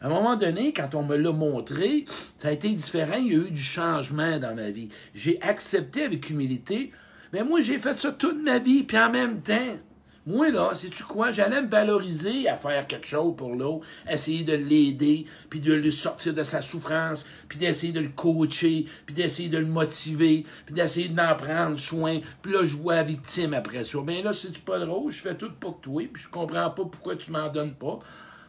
À 0.00 0.06
un 0.06 0.08
moment 0.08 0.36
donné, 0.36 0.72
quand 0.72 0.94
on 0.94 1.02
me 1.02 1.16
l'a 1.16 1.32
montré, 1.32 2.06
ça 2.38 2.48
a 2.48 2.52
été 2.52 2.70
différent, 2.70 3.18
il 3.18 3.32
y 3.32 3.36
a 3.36 3.38
eu 3.38 3.50
du 3.50 3.62
changement 3.62 4.38
dans 4.38 4.54
ma 4.54 4.70
vie. 4.70 4.88
J'ai 5.14 5.40
accepté 5.42 6.04
avec 6.04 6.30
humilité, 6.30 6.90
mais 7.32 7.44
moi, 7.44 7.60
j'ai 7.60 7.78
fait 7.78 8.00
ça 8.00 8.12
toute 8.12 8.42
ma 8.42 8.58
vie, 8.58 8.82
puis 8.82 8.98
en 8.98 9.10
même 9.10 9.42
temps, 9.42 9.76
moi, 10.24 10.50
là, 10.50 10.74
sais-tu 10.74 11.02
quoi? 11.02 11.32
J'allais 11.32 11.60
me 11.62 11.68
valoriser 11.68 12.48
à 12.48 12.56
faire 12.56 12.86
quelque 12.86 13.06
chose 13.08 13.34
pour 13.36 13.56
l'autre, 13.56 13.84
essayer 14.08 14.44
de 14.44 14.54
l'aider, 14.54 15.26
puis 15.50 15.58
de 15.58 15.72
le 15.72 15.90
sortir 15.90 16.32
de 16.32 16.44
sa 16.44 16.62
souffrance, 16.62 17.26
puis 17.48 17.58
d'essayer 17.58 17.92
de 17.92 18.00
le 18.00 18.10
coacher, 18.10 18.86
puis 19.04 19.14
d'essayer 19.14 19.48
de 19.48 19.58
le 19.58 19.66
motiver, 19.66 20.46
puis 20.64 20.74
d'essayer 20.74 21.08
d'en 21.08 21.34
prendre 21.34 21.78
soin. 21.78 22.20
Puis 22.40 22.52
là, 22.52 22.64
je 22.64 22.76
vois 22.76 22.94
la 22.94 23.02
victime 23.02 23.52
après 23.52 23.84
ça. 23.84 23.98
Ben 24.04 24.22
là, 24.22 24.32
c'est 24.32 24.56
pas 24.58 24.78
drôle, 24.78 25.10
je 25.10 25.20
fais 25.20 25.34
tout 25.34 25.50
pour 25.58 25.80
toi, 25.80 26.02
puis 26.12 26.22
je 26.22 26.28
comprends 26.28 26.70
pas 26.70 26.84
pourquoi 26.84 27.16
tu 27.16 27.32
m'en 27.32 27.48
donnes 27.48 27.74
pas. 27.74 27.98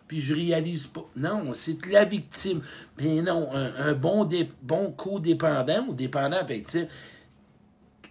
puis 0.08 0.22
je 0.22 0.36
réalise 0.36 0.86
pas. 0.88 1.10
Non, 1.16 1.54
c'est 1.54 1.84
la 1.88 2.06
victime. 2.06 2.62
Mais 3.00 3.22
non, 3.24 3.50
un, 3.52 3.94
bon, 3.94 4.26
dé, 4.26 4.52
bon 4.62 4.92
codépendant 4.92 5.88
ou 5.88 5.94
dépendant 5.94 6.38
affectif, 6.38 6.86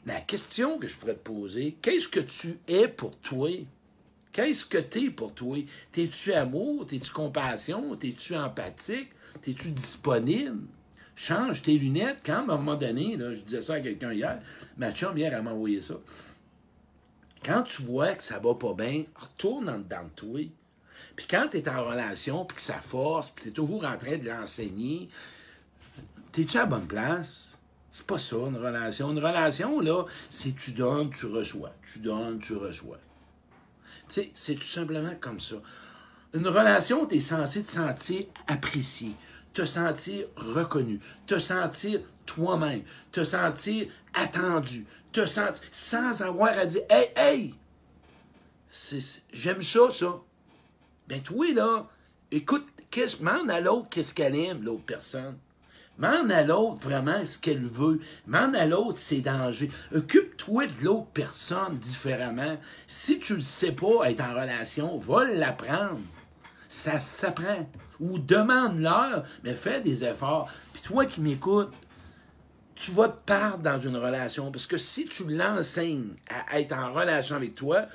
la 0.06 0.20
question 0.20 0.78
que 0.78 0.88
je 0.88 0.96
pourrais 0.96 1.14
te 1.14 1.24
poser, 1.24 1.76
qu'est-ce 1.80 2.08
que 2.08 2.20
tu 2.20 2.58
es 2.66 2.88
pour 2.88 3.16
toi? 3.18 3.50
Qu'est-ce 4.32 4.64
que 4.64 4.78
tu 4.78 5.06
es 5.06 5.10
pour 5.10 5.34
toi? 5.34 5.58
T'es-tu 5.92 6.32
amour? 6.32 6.86
T'es-tu 6.86 7.10
compassion? 7.10 7.94
T'es-tu 7.96 8.34
empathique? 8.34 9.10
T'es-tu 9.42 9.70
disponible? 9.70 10.62
Change 11.14 11.62
tes 11.62 11.74
lunettes. 11.74 12.20
Quand, 12.24 12.48
à 12.48 12.54
un 12.54 12.56
moment 12.56 12.74
donné, 12.74 13.16
je 13.18 13.40
disais 13.40 13.62
ça 13.62 13.74
à 13.74 13.80
quelqu'un 13.80 14.12
hier, 14.12 14.40
ma 14.78 14.92
chum 14.92 15.16
hier, 15.16 15.32
elle 15.34 15.42
m'a 15.42 15.52
envoyé 15.52 15.82
ça. 15.82 15.94
Quand 17.44 17.62
tu 17.62 17.82
vois 17.82 18.14
que 18.14 18.24
ça 18.24 18.38
va 18.38 18.54
pas 18.54 18.72
bien, 18.72 19.04
retourne 19.14 19.68
en 19.68 19.78
dedans 19.78 20.04
de 20.04 20.10
toi. 20.16 20.40
Puis 21.14 21.26
quand 21.28 21.48
tu 21.50 21.58
es 21.58 21.68
en 21.68 21.84
relation, 21.84 22.44
puis 22.44 22.56
que 22.56 22.62
ça 22.62 22.78
force, 22.80 23.30
puis 23.30 23.42
tu 23.44 23.48
es 23.50 23.52
toujours 23.52 23.84
en 23.84 23.98
train 23.98 24.16
de 24.16 24.26
l'enseigner, 24.26 25.10
t'es-tu 26.32 26.56
à 26.56 26.60
la 26.60 26.66
bonne 26.66 26.86
place? 26.86 27.51
C'est 27.92 28.06
pas 28.06 28.16
ça, 28.16 28.36
une 28.36 28.56
relation. 28.56 29.10
Une 29.10 29.18
relation, 29.18 29.78
là, 29.80 30.06
c'est 30.30 30.56
tu 30.56 30.72
donnes, 30.72 31.10
tu 31.10 31.26
reçois. 31.26 31.74
Tu 31.92 31.98
donnes, 31.98 32.38
tu 32.38 32.54
reçois. 32.56 32.98
Tu 34.08 34.14
sais, 34.14 34.32
c'est 34.34 34.54
tout 34.54 34.62
simplement 34.62 35.14
comme 35.20 35.38
ça. 35.38 35.56
Une 36.32 36.48
relation, 36.48 37.04
tu 37.04 37.16
es 37.16 37.20
censé 37.20 37.62
te 37.62 37.68
sentir 37.68 38.24
apprécié, 38.46 39.14
te 39.52 39.66
sentir 39.66 40.24
reconnu, 40.36 41.00
te 41.26 41.38
sentir 41.38 42.00
toi-même, 42.24 42.82
te 43.12 43.24
sentir 43.24 43.88
attendu, 44.14 44.86
te 45.12 45.26
sentir 45.26 45.62
sans 45.70 46.22
avoir 46.22 46.58
à 46.58 46.64
dire 46.64 46.82
Hey, 46.88 47.10
hey! 47.14 47.54
J'aime 49.34 49.62
ça, 49.62 49.90
ça. 49.92 50.18
Ben, 51.08 51.20
toi, 51.20 51.52
là, 51.52 51.90
écoute, 52.30 52.66
qu'est-ce, 52.90 53.18
demande 53.18 53.50
à 53.50 53.60
l'autre 53.60 53.90
qu'est-ce 53.90 54.14
qu'elle 54.14 54.34
aime, 54.34 54.62
l'autre 54.62 54.84
personne. 54.86 55.36
Demande 55.98 56.32
à 56.32 56.42
l'autre 56.42 56.80
vraiment 56.80 57.24
ce 57.24 57.38
qu'elle 57.38 57.64
veut. 57.64 58.00
Demande 58.26 58.56
à 58.56 58.66
l'autre 58.66 58.98
ses 58.98 59.20
dangers. 59.20 59.70
Occupe-toi 59.94 60.66
de 60.66 60.84
l'autre 60.84 61.08
personne 61.12 61.78
différemment. 61.78 62.56
Si 62.88 63.20
tu 63.20 63.36
le 63.36 63.42
sais 63.42 63.72
pas 63.72 64.10
être 64.10 64.22
en 64.22 64.34
relation, 64.34 64.98
va 64.98 65.24
l'apprendre. 65.24 66.00
Ça 66.68 66.98
s'apprend. 66.98 67.68
Ou 68.00 68.18
demande-leur, 68.18 69.24
mais 69.44 69.54
fais 69.54 69.80
des 69.80 70.02
efforts. 70.04 70.50
Puis 70.72 70.82
toi 70.82 71.04
qui 71.04 71.20
m'écoutes, 71.20 71.72
tu 72.74 72.90
vas 72.92 73.08
te 73.08 73.24
perdre 73.26 73.58
dans 73.58 73.78
une 73.78 73.96
relation. 73.96 74.50
Parce 74.50 74.66
que 74.66 74.78
si 74.78 75.06
tu 75.06 75.28
l'enseignes 75.28 76.14
à 76.50 76.58
être 76.58 76.72
en 76.72 76.92
relation 76.92 77.36
avec 77.36 77.54
toi, 77.54 77.86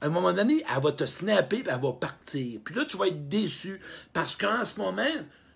à 0.00 0.06
un 0.06 0.10
moment 0.10 0.32
donné, 0.32 0.64
elle 0.74 0.82
va 0.82 0.92
te 0.92 1.06
snapper 1.06 1.56
et 1.56 1.64
elle 1.66 1.80
va 1.80 1.92
partir. 1.92 2.60
Puis 2.62 2.74
là, 2.74 2.84
tu 2.84 2.96
vas 2.96 3.08
être 3.08 3.28
déçu 3.28 3.80
parce 4.12 4.36
qu'en 4.36 4.64
ce 4.64 4.78
moment, 4.78 5.02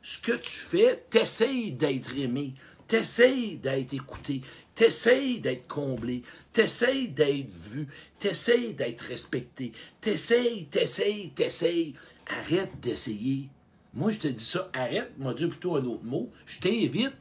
ce 0.02 0.18
que 0.18 0.32
tu 0.32 0.50
fais, 0.50 1.04
t'essayes 1.10 1.72
d'être 1.72 2.16
aimé, 2.18 2.54
t'essayes 2.88 3.56
d'être 3.56 3.94
écouté, 3.94 4.42
t'essayes 4.74 5.40
d'être 5.40 5.66
comblé, 5.68 6.22
t'essayes 6.52 7.08
d'être 7.08 7.50
vu, 7.50 7.88
t'essayes 8.18 8.74
d'être 8.74 9.02
respecté, 9.02 9.72
t'essayes, 10.00 10.66
t'essayes, 10.66 11.30
t'essayes. 11.30 11.94
Arrête 12.26 12.80
d'essayer. 12.80 13.48
Moi, 13.94 14.12
je 14.12 14.18
te 14.18 14.28
dis 14.28 14.44
ça, 14.44 14.70
arrête, 14.72 15.12
moi, 15.18 15.34
dire 15.34 15.48
plutôt 15.48 15.76
un 15.76 15.84
autre 15.84 16.04
mot. 16.04 16.30
Je 16.46 16.60
t'invite, 16.60 17.16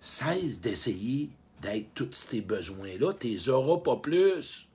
cesse 0.00 0.60
d'essayer 0.60 1.30
d'être 1.60 1.92
tous 1.94 2.26
tes 2.28 2.40
besoins-là, 2.40 3.12
t'es 3.12 3.48
auras 3.48 3.78
pas 3.78 3.96
plus. 3.96 4.66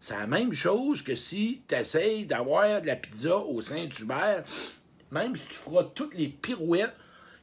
C'est 0.00 0.14
la 0.14 0.26
même 0.26 0.52
chose 0.52 1.02
que 1.02 1.14
si 1.14 1.62
tu 1.68 1.74
essayes 1.74 2.26
d'avoir 2.26 2.82
de 2.82 2.86
la 2.86 2.96
pizza 2.96 3.38
au 3.38 3.62
Saint-Hubert, 3.62 4.44
même 5.14 5.36
si 5.36 5.46
tu 5.46 5.54
feras 5.54 5.84
toutes 5.94 6.14
les 6.14 6.28
pirouettes 6.28 6.94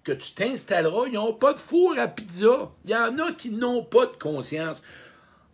que 0.04 0.12
tu 0.12 0.34
t'installeras, 0.34 1.08
ils 1.08 1.13
n'ont 1.13 1.34
pas 1.34 1.54
de 1.54 1.60
four 1.60 1.98
à 1.98 2.08
pizza. 2.08 2.70
Il 2.86 2.92
y 2.92 2.96
en 2.96 3.18
a 3.18 3.32
qui 3.32 3.50
n'ont 3.50 3.84
pas 3.84 4.08
de 4.08 4.18
conscience. 4.18 4.82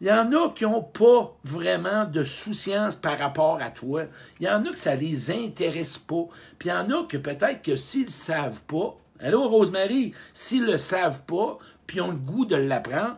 Il 0.02 0.08
y 0.08 0.12
en 0.12 0.32
a 0.34 0.50
qui 0.50 0.64
n'ont 0.64 0.84
pas 0.84 1.36
vraiment 1.44 2.06
de 2.06 2.24
souciance 2.24 2.96
par 2.96 3.20
rapport 3.20 3.62
à 3.62 3.70
toi. 3.70 4.06
Il 4.40 4.48
y 4.48 4.50
en 4.50 4.66
a 4.66 4.70
que 4.70 4.78
ça 4.78 4.96
les 4.96 5.32
intéresse 5.32 5.98
pas. 5.98 6.28
Puis 6.58 6.70
il 6.70 6.72
y 6.72 6.76
en 6.76 6.90
a 6.90 7.04
que 7.04 7.18
peut-être 7.18 7.62
que 7.62 7.76
s'ils 7.76 8.06
ne 8.06 8.12
savent 8.12 8.62
pas, 8.64 8.98
allô 9.20 9.48
Rosemary, 9.48 10.14
s'ils 10.34 10.64
ne 10.66 10.72
le 10.72 10.78
savent 10.78 11.22
pas, 11.24 11.60
puis 11.86 12.02
ont 12.02 12.12
le 12.12 12.18
goût 12.18 12.46
de 12.46 12.56
l'apprendre, 12.56 13.18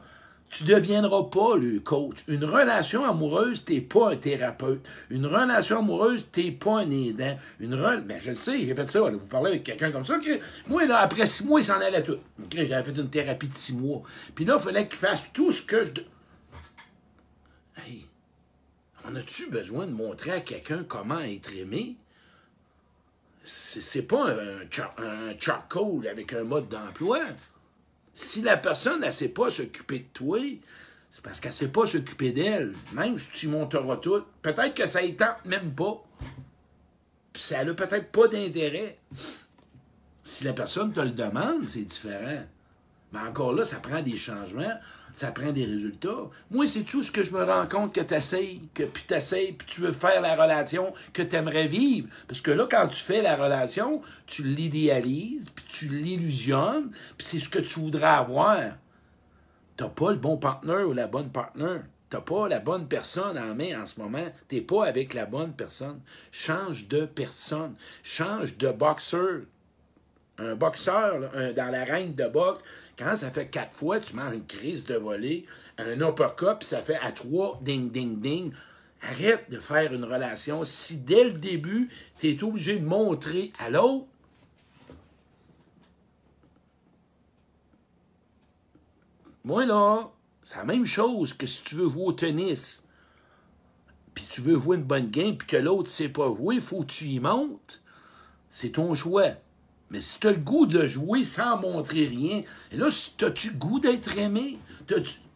tu 0.50 0.64
deviendras 0.64 1.24
pas 1.26 1.56
le 1.56 1.80
coach. 1.80 2.18
Une 2.28 2.44
relation 2.44 3.06
amoureuse, 3.06 3.64
t'es 3.64 3.82
pas 3.82 4.14
un 4.14 4.16
thérapeute. 4.16 4.84
Une 5.10 5.28
relation 5.28 5.80
amoureuse, 5.80 6.26
t'es 6.32 6.52
pas 6.52 6.80
un 6.80 6.90
aidant. 6.90 7.38
Une 7.60 7.76
re... 7.76 8.02
Ben, 8.02 8.20
je 8.20 8.30
le 8.30 8.36
sais, 8.36 8.58
j'ai 8.66 8.74
fait 8.74 8.90
ça. 8.90 9.02
Vous 9.02 9.20
parlez 9.20 9.52
avec 9.52 9.64
quelqu'un 9.64 9.92
comme 9.92 10.06
ça. 10.06 10.18
Moi, 10.68 10.86
là, 10.86 11.00
après 11.00 11.28
six 11.28 11.46
mois, 11.46 11.60
il 11.60 11.64
s'en 11.64 11.80
allait 11.80 12.02
tout. 12.02 12.18
J'avais 12.52 12.84
fait 12.84 13.00
une 13.00 13.10
thérapie 13.10 13.48
de 13.48 13.54
six 13.54 13.76
mois. 13.76 14.02
Puis 14.34 14.46
là, 14.46 14.58
il 14.60 14.64
fallait 14.64 14.88
qu'il 14.88 14.98
fasse 14.98 15.28
tout 15.34 15.52
ce 15.52 15.62
que 15.62 15.86
je... 15.86 16.02
Hey, 17.84 18.06
on 19.08 19.16
a-tu 19.16 19.50
besoin 19.50 19.86
de 19.86 19.92
montrer 19.92 20.32
à 20.32 20.40
quelqu'un 20.42 20.84
comment 20.84 21.20
être 21.20 21.56
aimé? 21.56 21.96
C'est 23.44 24.04
pas 24.04 24.32
un, 24.32 24.62
un 24.98 25.40
charcoal 25.40 26.08
avec 26.08 26.34
un 26.34 26.44
mode 26.44 26.70
d'emploi. 26.70 27.20
Si 28.22 28.42
la 28.42 28.58
personne, 28.58 29.00
ne 29.00 29.12
sait 29.12 29.30
pas 29.30 29.50
s'occuper 29.50 30.00
de 30.00 30.08
toi, 30.14 30.40
c'est 31.10 31.24
parce 31.24 31.40
qu'elle 31.40 31.52
ne 31.52 31.56
sait 31.56 31.70
pas 31.70 31.86
s'occuper 31.86 32.34
d'elle. 32.34 32.76
Même 32.92 33.18
si 33.18 33.32
tu 33.32 33.48
monteras 33.48 33.96
tout, 33.96 34.26
peut-être 34.42 34.74
que 34.74 34.86
ça 34.88 35.02
ne 35.02 35.12
tente 35.12 35.46
même 35.46 35.72
pas. 35.74 36.04
Ça 37.34 37.64
n'a 37.64 37.74
peut-être 37.74 38.12
pas 38.12 38.28
d'intérêt. 38.28 39.00
Si 40.22 40.44
la 40.44 40.52
personne 40.52 40.92
te 40.92 41.00
le 41.00 41.12
demande, 41.12 41.70
c'est 41.70 41.86
différent. 41.86 42.44
Mais 43.14 43.20
encore 43.20 43.54
là, 43.54 43.64
ça 43.64 43.78
prend 43.78 44.02
des 44.02 44.18
changements 44.18 44.78
ça 45.20 45.34
prend 45.34 45.52
des 45.52 45.66
résultats. 45.66 46.30
Moi, 46.50 46.66
c'est 46.66 46.84
tout 46.84 47.04
ce 47.04 47.12
que 47.12 47.24
je 47.24 47.34
me 47.34 47.44
rends 47.44 47.68
compte 47.68 47.94
que 47.94 48.00
tu 48.00 48.14
essayes, 48.14 48.62
que 48.74 48.84
puis 48.84 49.04
tu 49.06 49.14
essayes, 49.14 49.52
puis 49.52 49.68
tu 49.68 49.82
veux 49.82 49.92
faire 49.92 50.22
la 50.22 50.34
relation 50.42 50.94
que 51.12 51.22
tu 51.22 51.36
aimerais 51.36 51.68
vivre. 51.68 52.08
Parce 52.26 52.40
que 52.40 52.52
là, 52.52 52.66
quand 52.72 52.88
tu 52.88 53.04
fais 53.04 53.22
la 53.22 53.36
relation, 53.36 54.02
tu 54.28 54.44
l'idéalises, 54.44 55.46
puis 55.54 55.66
tu 55.68 55.90
l'illusionnes, 55.90 56.92
puis 57.18 57.28
c'est 57.28 57.40
ce 57.40 57.50
que 57.50 57.60
tu 57.60 57.82
voudrais 57.82 58.06
avoir. 58.06 58.78
T'as 59.76 59.90
pas 59.90 60.12
le 60.12 60.18
bon 60.18 60.38
partenaire 60.38 60.88
ou 60.88 60.94
la 60.94 61.08
bonne 61.08 61.30
partenaire. 61.30 61.84
T'as 62.10 62.22
pas 62.22 62.48
la 62.48 62.60
bonne 62.60 62.88
personne 62.88 63.38
en 63.38 63.54
main 63.56 63.82
en 63.82 63.86
ce 63.86 64.00
moment. 64.00 64.26
T'es 64.48 64.62
pas 64.62 64.86
avec 64.86 65.14
la 65.14 65.26
bonne 65.26 65.52
personne. 65.52 66.00
Change 66.32 66.88
de 66.88 67.06
personne. 67.06 67.76
Change 68.04 68.58
de 68.58 68.70
boxeur. 68.72 69.42
Un 70.40 70.56
boxeur, 70.56 71.20
dans 71.56 71.70
la 71.70 71.84
reine 71.84 72.16
de 72.16 72.26
boxe, 72.28 72.64
quand 72.98 73.16
ça 73.16 73.30
fait 73.30 73.48
quatre 73.48 73.74
fois, 73.74 74.00
tu 74.00 74.16
manges 74.16 74.34
une 74.36 74.46
crise 74.46 74.86
de 74.86 74.96
volée, 74.96 75.46
un 75.78 76.00
uppercut, 76.00 76.60
puis 76.60 76.68
ça 76.68 76.82
fait 76.82 76.98
à 77.02 77.12
trois, 77.12 77.60
ding, 77.62 77.92
ding, 77.92 78.20
ding. 78.20 78.54
Arrête 79.02 79.50
de 79.50 79.60
faire 79.60 79.94
une 79.94 80.04
relation. 80.04 80.66
Si 80.66 80.98
dès 80.98 81.24
le 81.24 81.34
début, 81.34 81.90
tu 82.18 82.30
es 82.30 82.44
obligé 82.44 82.78
de 82.80 82.86
montrer 82.86 83.54
à 83.58 83.70
l'autre, 83.70 84.08
moi 89.46 89.66
là, 89.66 90.10
c'est 90.44 90.58
la 90.58 90.66
même 90.66 90.86
chose 90.86 91.34
que 91.34 91.48
si 91.48 91.64
tu 91.64 91.76
veux 91.76 91.90
jouer 91.90 92.04
au 92.04 92.12
tennis, 92.12 92.84
puis 94.14 94.26
tu 94.30 94.42
veux 94.42 94.60
jouer 94.60 94.78
une 94.78 94.84
bonne 94.84 95.10
game, 95.10 95.38
puis 95.38 95.48
que 95.48 95.58
l'autre 95.58 95.84
ne 95.84 95.90
sait 95.90 96.10
pas 96.10 96.28
jouer, 96.28 96.56
il 96.56 96.62
faut 96.62 96.82
que 96.82 96.88
tu 96.88 97.06
y 97.06 97.20
montes. 97.20 97.82
C'est 98.50 98.72
ton 98.72 98.94
choix. 98.96 99.30
Mais 99.92 100.02
si 100.02 100.20
tu 100.20 100.28
as 100.28 100.32
le 100.32 100.38
goût 100.38 100.66
de 100.66 100.88
jouer 100.88 101.24
sans 101.24 101.60
montrer 101.60 102.06
rien, 102.06 102.44
et 102.72 102.78
là, 102.78 102.88
as-tu 102.88 103.50
le 103.50 103.56
goût 103.56 103.80
d'être 103.80 104.18
aimé? 104.18 104.60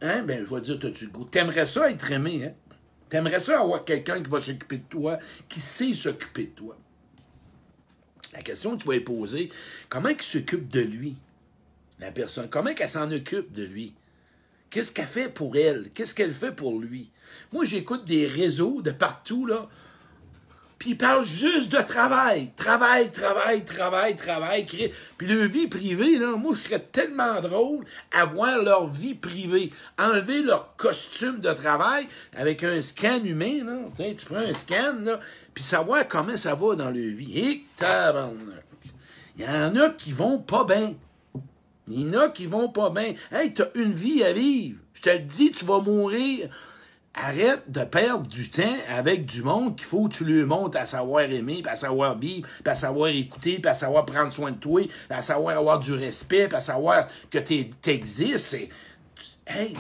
Hein? 0.02 0.24
Ben, 0.24 0.46
je 0.46 0.54
vais 0.54 0.62
dire, 0.62 0.78
as-tu 0.84 1.06
le 1.06 1.12
goût? 1.12 1.26
T'aimerais 1.26 1.66
ça 1.66 1.90
être 1.90 2.12
aimé, 2.12 2.46
hein? 2.46 2.54
T'aimerais 3.10 3.40
ça 3.40 3.62
avoir 3.62 3.86
quelqu'un 3.86 4.22
qui 4.22 4.30
va 4.30 4.42
s'occuper 4.42 4.78
de 4.78 4.84
toi, 4.90 5.20
qui 5.48 5.60
sait 5.60 5.94
s'occuper 5.94 6.46
de 6.46 6.52
toi? 6.52 6.78
La 8.34 8.42
question 8.42 8.76
que 8.76 8.82
tu 8.82 8.88
vas 8.88 8.96
lui 8.96 9.02
poser, 9.02 9.52
comment 9.90 10.10
il 10.10 10.22
s'occupe 10.22 10.68
de 10.70 10.80
lui, 10.80 11.16
la 12.00 12.12
personne? 12.12 12.50
Comment 12.50 12.74
qu'elle 12.74 12.90
s'en 12.90 13.12
occupe 13.12 13.52
de 13.52 13.64
lui? 13.64 13.94
Qu'est-ce 14.72 14.92
qu'elle 14.92 15.06
fait 15.06 15.30
pour 15.30 15.56
elle? 15.56 15.92
Qu'est-ce 15.94 16.16
qu'elle 16.16 16.34
fait 16.34 16.52
pour 16.52 16.80
lui? 16.80 17.12
Moi, 17.52 17.66
j'écoute 17.66 18.06
des 18.06 18.26
réseaux 18.26 18.82
de 18.82 18.90
partout, 18.90 19.46
là 19.46 19.70
puis 20.84 20.92
ils 20.92 20.98
parlent 20.98 21.24
juste 21.24 21.72
de 21.72 21.82
travail. 21.82 22.50
Travail, 22.58 23.10
travail, 23.10 23.64
travail, 23.64 24.18
travail. 24.18 24.66
Puis 24.66 25.28
leur 25.28 25.48
vie 25.48 25.68
privée, 25.68 26.20
là, 26.20 26.36
moi, 26.36 26.54
je 26.54 26.60
serais 26.60 26.82
tellement 26.92 27.40
drôle 27.40 27.86
à 28.12 28.26
voir 28.26 28.62
leur 28.62 28.90
vie 28.90 29.14
privée. 29.14 29.72
Enlever 29.98 30.42
leur 30.42 30.76
costume 30.76 31.40
de 31.40 31.54
travail 31.54 32.10
avec 32.36 32.66
un 32.66 32.82
scan 32.82 33.24
humain, 33.24 33.64
là. 33.64 33.78
Tu, 33.98 34.26
prends 34.26 34.36
un 34.36 34.54
scan, 34.54 34.98
là, 35.04 35.22
puis 35.54 35.64
savoir 35.64 36.06
comment 36.06 36.36
ça 36.36 36.54
va 36.54 36.76
dans 36.76 36.92
leur 36.92 37.16
vie. 37.16 37.40
Et 37.40 37.66
Il 39.38 39.46
y 39.46 39.48
en 39.48 39.76
a 39.78 39.90
qui 39.90 40.12
vont 40.12 40.40
pas 40.40 40.66
bien. 40.66 40.96
Il 41.88 42.02
y 42.02 42.10
en 42.10 42.20
a 42.20 42.28
qui 42.28 42.46
vont 42.46 42.68
pas 42.68 42.90
bien. 42.90 43.14
Hey, 43.32 43.54
t'as 43.54 43.68
une 43.76 43.94
vie 43.94 44.22
à 44.22 44.34
vivre. 44.34 44.80
Je 44.96 45.02
te 45.02 45.10
le 45.12 45.20
dis, 45.20 45.52
tu 45.52 45.64
vas 45.64 45.80
mourir 45.80 46.50
arrête 47.14 47.70
de 47.70 47.84
perdre 47.84 48.28
du 48.28 48.50
temps 48.50 48.64
avec 48.90 49.26
du 49.26 49.44
monde 49.44 49.76
qu'il 49.76 49.86
faut 49.86 50.08
que 50.08 50.16
tu 50.16 50.26
lui 50.26 50.44
montres 50.46 50.78
à 50.78 50.86
savoir 50.86 51.22
aimer, 51.24 51.62
à 51.68 51.76
savoir 51.76 52.18
vivre, 52.18 52.48
puis 52.64 52.72
à 52.72 52.76
savoir 52.76 53.10
écouter, 53.10 53.60
puis 53.60 53.70
à 53.70 53.76
savoir 53.76 54.06
prendre 54.06 54.34
soin 54.34 54.52
de 54.52 54.58
toi, 54.58 54.82
puis 54.82 54.92
à 55.10 55.22
savoir 55.22 55.58
avoir 55.58 55.80
du 55.80 55.94
respect, 55.94 56.54
à 56.54 56.62
savoir 56.62 57.08
que 57.30 57.38
tu 57.38 57.70
existes. 57.86 58.70
Hey! 59.46 59.76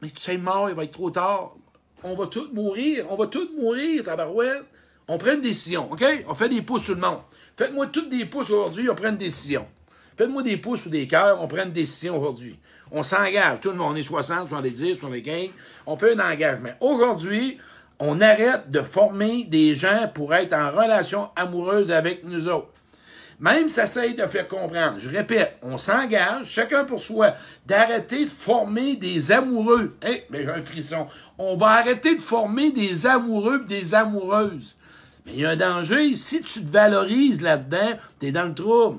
Mais 0.00 0.10
tu 0.10 0.20
sais, 0.20 0.38
mort, 0.38 0.68
il 0.68 0.76
va 0.76 0.84
être 0.84 0.92
trop 0.92 1.10
tard. 1.10 1.56
On 2.04 2.14
va 2.14 2.26
tous 2.26 2.52
mourir. 2.52 3.06
On 3.10 3.16
va 3.16 3.26
tous 3.26 3.50
mourir, 3.58 4.04
tabarouette. 4.04 4.64
On 5.08 5.18
prend 5.18 5.32
une 5.32 5.40
décision, 5.40 5.90
OK? 5.90 6.04
On 6.28 6.34
fait 6.34 6.48
des 6.48 6.62
pouces, 6.62 6.84
tout 6.84 6.94
le 6.94 7.00
monde. 7.00 7.20
Faites-moi 7.56 7.88
toutes 7.88 8.10
des 8.10 8.26
pouces 8.26 8.50
aujourd'hui, 8.50 8.88
on 8.88 8.94
prend 8.94 9.08
une 9.08 9.16
décision. 9.16 9.66
Faites-moi 10.18 10.42
des 10.42 10.56
pouces 10.56 10.84
ou 10.84 10.88
des 10.88 11.06
cœurs, 11.06 11.40
on 11.40 11.46
prend 11.46 11.62
une 11.62 11.70
décision 11.70 12.18
aujourd'hui. 12.18 12.58
On 12.90 13.04
s'engage. 13.04 13.60
Tout 13.60 13.70
le 13.70 13.76
monde, 13.76 13.92
on 13.92 13.96
est 13.96 14.02
60, 14.02 14.48
70, 14.48 14.96
75. 14.98 15.50
On 15.86 15.96
fait 15.96 16.18
un 16.18 16.32
engagement. 16.32 16.70
Aujourd'hui, 16.80 17.56
on 18.00 18.20
arrête 18.20 18.68
de 18.68 18.82
former 18.82 19.44
des 19.44 19.76
gens 19.76 20.10
pour 20.12 20.34
être 20.34 20.54
en 20.54 20.72
relation 20.72 21.28
amoureuse 21.36 21.92
avec 21.92 22.24
nous 22.24 22.48
autres. 22.48 22.66
Même 23.38 23.68
si 23.68 23.76
ça 23.76 23.84
essaye 23.84 24.16
de 24.16 24.26
faire 24.26 24.48
comprendre, 24.48 24.98
je 24.98 25.08
répète, 25.08 25.56
on 25.62 25.78
s'engage, 25.78 26.46
chacun 26.46 26.84
pour 26.84 26.98
soi, 26.98 27.34
d'arrêter 27.64 28.24
de 28.24 28.30
former 28.30 28.96
des 28.96 29.30
amoureux. 29.30 29.96
Eh, 30.04 30.24
mais 30.30 30.42
j'ai 30.42 30.50
un 30.50 30.64
frisson. 30.64 31.06
On 31.38 31.56
va 31.56 31.68
arrêter 31.68 32.16
de 32.16 32.20
former 32.20 32.72
des 32.72 33.06
amoureux 33.06 33.62
et 33.62 33.68
des 33.68 33.94
amoureuses. 33.94 34.76
Mais 35.24 35.34
il 35.34 35.40
y 35.42 35.44
a 35.44 35.50
un 35.50 35.56
danger. 35.56 36.16
Si 36.16 36.42
tu 36.42 36.64
te 36.64 36.72
valorises 36.72 37.40
là-dedans, 37.40 37.92
tu 38.18 38.26
es 38.26 38.32
dans 38.32 38.46
le 38.46 38.54
trouble. 38.54 38.98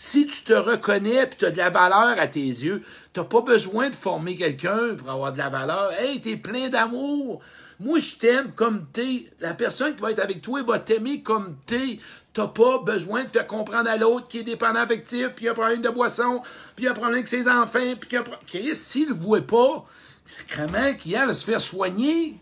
Si 0.00 0.28
tu 0.28 0.44
te 0.44 0.52
reconnais 0.52 1.24
et 1.24 1.28
tu 1.28 1.44
as 1.44 1.50
de 1.50 1.56
la 1.56 1.70
valeur 1.70 2.20
à 2.20 2.28
tes 2.28 2.38
yeux, 2.38 2.84
tu 3.12 3.18
n'as 3.18 3.26
pas 3.26 3.40
besoin 3.40 3.90
de 3.90 3.96
former 3.96 4.36
quelqu'un 4.36 4.94
pour 4.96 5.10
avoir 5.10 5.32
de 5.32 5.38
la 5.38 5.48
valeur. 5.48 5.92
Hey, 5.98 6.20
tu 6.20 6.30
es 6.30 6.36
plein 6.36 6.68
d'amour. 6.68 7.40
Moi, 7.80 7.98
je 7.98 8.14
t'aime 8.14 8.52
comme 8.52 8.86
t'es. 8.92 9.28
La 9.40 9.54
personne 9.54 9.96
qui 9.96 10.00
va 10.00 10.12
être 10.12 10.20
avec 10.20 10.40
toi 10.40 10.62
va 10.62 10.78
t'aimer 10.78 11.20
comme 11.22 11.56
t'es. 11.66 11.98
T'as 12.32 12.46
pas 12.46 12.78
besoin 12.78 13.24
de 13.24 13.28
faire 13.28 13.48
comprendre 13.48 13.90
à 13.90 13.96
l'autre 13.96 14.28
qui 14.28 14.38
est 14.38 14.44
dépendant 14.44 14.78
affectif, 14.78 15.30
puis 15.34 15.46
il 15.46 15.48
a 15.48 15.50
un 15.50 15.54
problème 15.54 15.82
de 15.82 15.88
boisson, 15.88 16.42
puis 16.76 16.84
il 16.84 16.88
a 16.88 16.92
problème 16.92 17.14
avec 17.14 17.26
ses 17.26 17.48
enfants, 17.48 17.96
puis 17.98 18.08
qu'il 18.08 18.18
a 18.18 18.24
Chris, 18.46 18.76
s'il 18.76 19.08
le 19.08 19.14
voit 19.14 19.40
pas, 19.40 19.84
c'est 20.26 20.96
qu'il 20.96 21.16
a 21.16 21.28
à 21.28 21.34
se 21.34 21.44
faire 21.44 21.60
soigner. 21.60 22.38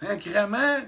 Hein, 0.00 0.16
crament. 0.16 0.82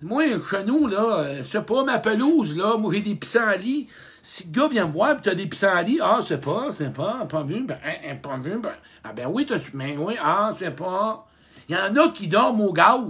Moi, 0.00 0.24
chez 0.48 0.62
nous, 0.64 0.86
là, 0.86 1.38
je 1.38 1.42
sais 1.42 1.62
pas, 1.62 1.82
ma 1.82 1.98
pelouse, 1.98 2.56
là, 2.56 2.76
moi, 2.76 2.92
j'ai 2.94 3.00
des 3.00 3.16
pissenlits. 3.16 3.88
Si 4.22 4.44
le 4.44 4.50
gars 4.50 4.68
vient 4.68 4.86
me 4.86 4.92
voir, 4.92 5.20
tu 5.22 5.30
as 5.30 5.34
des 5.34 5.46
pissenlits, 5.46 5.98
ah, 6.02 6.20
c'est 6.26 6.40
pas, 6.40 6.68
c'est 6.76 6.92
pas, 6.92 7.24
pas 7.26 7.42
vu, 7.42 7.62
ben, 7.62 7.78
hein, 7.84 7.94
hein, 8.06 8.16
pas 8.16 8.36
vu, 8.36 8.58
ben, 8.58 8.72
ah, 9.04 9.12
ben 9.12 9.26
oui, 9.26 9.46
tu 9.46 9.54
mais 9.72 9.96
oui, 9.96 10.14
ah, 10.22 10.54
c'est 10.58 10.76
pas. 10.76 11.26
Il 11.68 11.74
y 11.74 11.78
en 11.78 11.96
a 11.96 12.08
qui 12.08 12.28
dorment 12.28 12.60
au 12.62 12.72
gaz. 12.72 13.00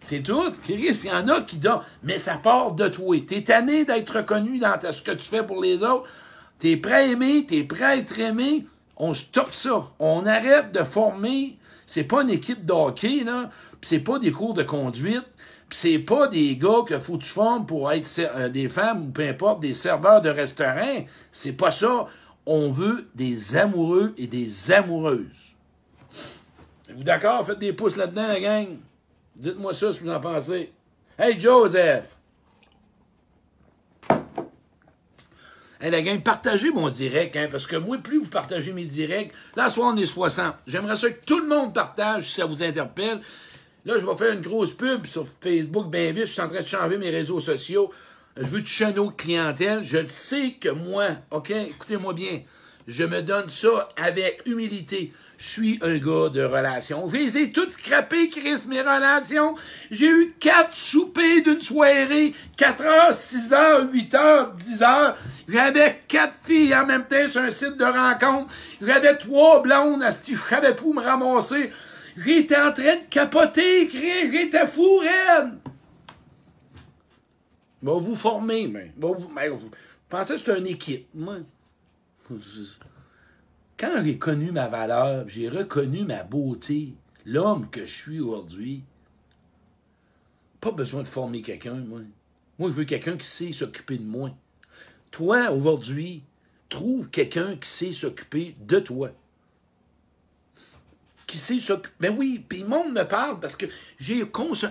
C'est 0.00 0.22
tout. 0.22 0.52
Il 0.68 0.84
y 0.84 1.12
en 1.12 1.28
a 1.28 1.42
qui 1.42 1.58
dorment. 1.58 1.84
Mais 2.02 2.18
ça 2.18 2.36
part 2.36 2.72
de 2.72 2.88
toi. 2.88 3.16
T'es 3.26 3.42
tanné 3.42 3.84
d'être 3.84 4.16
reconnu 4.16 4.58
dans 4.58 4.78
ce 4.92 5.00
que 5.00 5.12
tu 5.12 5.24
fais 5.24 5.46
pour 5.46 5.62
les 5.62 5.82
autres. 5.82 6.08
T'es 6.58 6.76
prêt 6.76 6.94
à 6.94 7.02
aimer, 7.02 7.46
t'es 7.46 7.62
prêt 7.62 7.84
à 7.84 7.96
être 7.96 8.18
aimé. 8.18 8.66
On 8.96 9.14
stoppe 9.14 9.52
ça. 9.52 9.90
On 9.98 10.26
arrête 10.26 10.72
de 10.72 10.82
former. 10.82 11.56
C'est 11.86 12.04
pas 12.04 12.22
une 12.22 12.30
équipe 12.30 12.64
de 12.64 12.72
hockey, 12.72 13.22
là. 13.24 13.50
c'est 13.80 14.00
pas 14.00 14.18
des 14.18 14.32
cours 14.32 14.54
de 14.54 14.62
conduite 14.62 15.26
c'est 15.74 15.98
pas 15.98 16.28
des 16.28 16.56
gars 16.56 16.82
que 16.86 16.98
faut 16.98 17.18
que 17.18 17.24
tu 17.24 17.66
pour 17.66 17.90
être 17.92 18.08
euh, 18.18 18.48
des 18.48 18.68
femmes 18.68 19.06
ou 19.06 19.10
peu 19.10 19.26
importe, 19.26 19.60
des 19.60 19.74
serveurs 19.74 20.20
de 20.20 20.28
restaurants. 20.28 21.04
C'est 21.30 21.52
pas 21.52 21.70
ça. 21.70 22.06
On 22.44 22.70
veut 22.70 23.08
des 23.14 23.56
amoureux 23.56 24.14
et 24.16 24.26
des 24.26 24.72
amoureuses. 24.72 25.54
Êtes-vous 26.88 27.04
d'accord? 27.04 27.46
Faites 27.46 27.58
des 27.58 27.72
pouces 27.72 27.96
là-dedans, 27.96 28.28
la 28.28 28.40
gang. 28.40 28.66
Dites-moi 29.36 29.74
ça 29.74 29.92
si 29.92 30.00
vous 30.00 30.10
en 30.10 30.20
pensez. 30.20 30.72
Hey, 31.18 31.38
Joseph! 31.38 32.16
Hey, 35.80 35.90
la 35.90 36.00
gang, 36.00 36.20
partagez 36.20 36.70
mon 36.70 36.88
direct, 36.88 37.36
hein, 37.36 37.48
parce 37.50 37.66
que 37.66 37.76
moi, 37.76 37.98
plus 37.98 38.20
vous 38.20 38.28
partagez 38.28 38.72
mes 38.72 38.84
directs, 38.84 39.32
là, 39.56 39.68
soit 39.68 39.86
on 39.86 39.96
est 39.96 40.06
60. 40.06 40.54
J'aimerais 40.66 40.96
ça 40.96 41.10
que 41.10 41.24
tout 41.24 41.40
le 41.40 41.48
monde 41.48 41.74
partage 41.74 42.28
si 42.28 42.34
ça 42.34 42.46
vous 42.46 42.62
interpelle. 42.62 43.20
Là, 43.84 43.94
je 43.98 44.06
vais 44.06 44.14
faire 44.14 44.32
une 44.32 44.42
grosse 44.42 44.72
pub 44.72 45.06
sur 45.06 45.26
Facebook 45.40 45.90
bien 45.90 46.12
vite. 46.12 46.26
Je 46.26 46.32
suis 46.32 46.40
en 46.40 46.46
train 46.46 46.60
de 46.60 46.66
changer 46.66 46.98
mes 46.98 47.10
réseaux 47.10 47.40
sociaux. 47.40 47.90
Je 48.36 48.44
veux 48.44 48.60
toucher 48.60 48.84
un 48.84 48.96
autre 48.96 49.16
clientèle. 49.16 49.82
Je 49.82 49.98
le 49.98 50.06
sais 50.06 50.52
que 50.52 50.68
moi, 50.68 51.08
OK, 51.32 51.50
écoutez-moi 51.50 52.12
bien, 52.14 52.42
je 52.86 53.02
me 53.02 53.22
donne 53.22 53.50
ça 53.50 53.88
avec 53.96 54.42
humilité. 54.46 55.12
Je 55.36 55.48
suis 55.48 55.78
un 55.82 55.98
gars 55.98 56.28
de 56.28 56.44
relations. 56.44 57.08
Je 57.08 57.16
les 57.16 57.38
ai 57.38 57.50
toutes 57.50 57.72
scrappées, 57.72 58.28
Chris, 58.28 58.68
mes 58.68 58.82
relations. 58.82 59.56
J'ai 59.90 60.08
eu 60.08 60.34
quatre 60.38 60.76
soupers 60.76 61.42
d'une 61.42 61.60
soirée, 61.60 62.34
4 62.56 62.84
heures, 62.84 63.14
6 63.14 63.52
heures, 63.52 63.92
8 63.92 64.14
heures, 64.14 64.52
10 64.52 64.82
heures. 64.82 65.16
J'avais 65.48 66.02
quatre 66.06 66.34
filles 66.44 66.74
en 66.76 66.86
même 66.86 67.04
temps 67.04 67.28
sur 67.28 67.40
un 67.40 67.50
site 67.50 67.76
de 67.76 67.84
rencontre. 67.84 68.52
J'avais 68.80 69.16
trois 69.16 69.60
blondes, 69.60 70.04
je 70.28 70.36
savais 70.36 70.74
pas 70.74 70.84
me 70.84 71.00
ramasser. 71.00 71.70
J'étais 72.16 72.56
en 72.56 72.72
train 72.72 72.96
de 72.96 73.08
capoter, 73.08 73.88
j'étais 73.88 74.66
fou, 74.66 74.98
Ren. 74.98 75.52
Va 77.82 77.94
vous 77.94 78.14
former, 78.14 78.68
mais. 78.68 78.92
Va 78.96 79.08
vous, 79.08 79.28
mais 79.28 79.50
pensez 80.08 80.34
que 80.34 80.40
c'est 80.40 80.58
une 80.58 80.66
équipe. 80.66 81.08
Moi, 81.14 81.38
quand 83.78 84.02
j'ai 84.04 84.18
connu 84.18 84.52
ma 84.52 84.68
valeur, 84.68 85.28
j'ai 85.28 85.48
reconnu 85.48 86.04
ma 86.04 86.22
beauté, 86.22 86.94
l'homme 87.24 87.68
que 87.70 87.84
je 87.84 87.92
suis 87.92 88.20
aujourd'hui, 88.20 88.84
pas 90.60 90.70
besoin 90.70 91.02
de 91.02 91.08
former 91.08 91.42
quelqu'un, 91.42 91.74
moi. 91.74 92.00
Moi, 92.58 92.70
je 92.70 92.74
veux 92.74 92.84
quelqu'un 92.84 93.16
qui 93.16 93.26
sait 93.26 93.52
s'occuper 93.52 93.98
de 93.98 94.04
moi. 94.04 94.30
Toi, 95.10 95.50
aujourd'hui, 95.50 96.22
trouve 96.68 97.10
quelqu'un 97.10 97.56
qui 97.56 97.68
sait 97.68 97.92
s'occuper 97.92 98.54
de 98.60 98.78
toi 98.78 99.10
qui 101.38 101.62
Mais 102.00 102.08
oui, 102.08 102.44
puis 102.46 102.60
le 102.60 102.66
monde 102.66 102.92
me 102.92 103.04
parle 103.04 103.40
parce 103.40 103.56
que 103.56 103.66
j'ai 103.98 104.24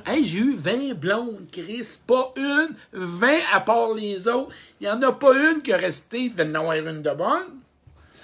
hey, 0.05 0.25
j'ai 0.25 0.37
eu 0.37 0.55
20 0.55 0.93
blondes, 0.93 1.47
Chris. 1.51 1.99
Pas 2.05 2.33
une, 2.35 2.75
20 2.93 3.39
à 3.53 3.59
part 3.61 3.93
les 3.93 4.27
autres. 4.27 4.53
Il 4.79 4.83
n'y 4.83 4.89
en 4.89 5.01
a 5.01 5.11
pas 5.11 5.33
une 5.33 5.61
qui 5.61 5.71
est 5.71 5.75
restée, 5.75 6.25
il 6.25 6.35
devait 6.35 6.49
en 6.49 6.61
avoir 6.61 6.75
une 6.75 7.01
de 7.01 7.11
bonne. 7.11 7.59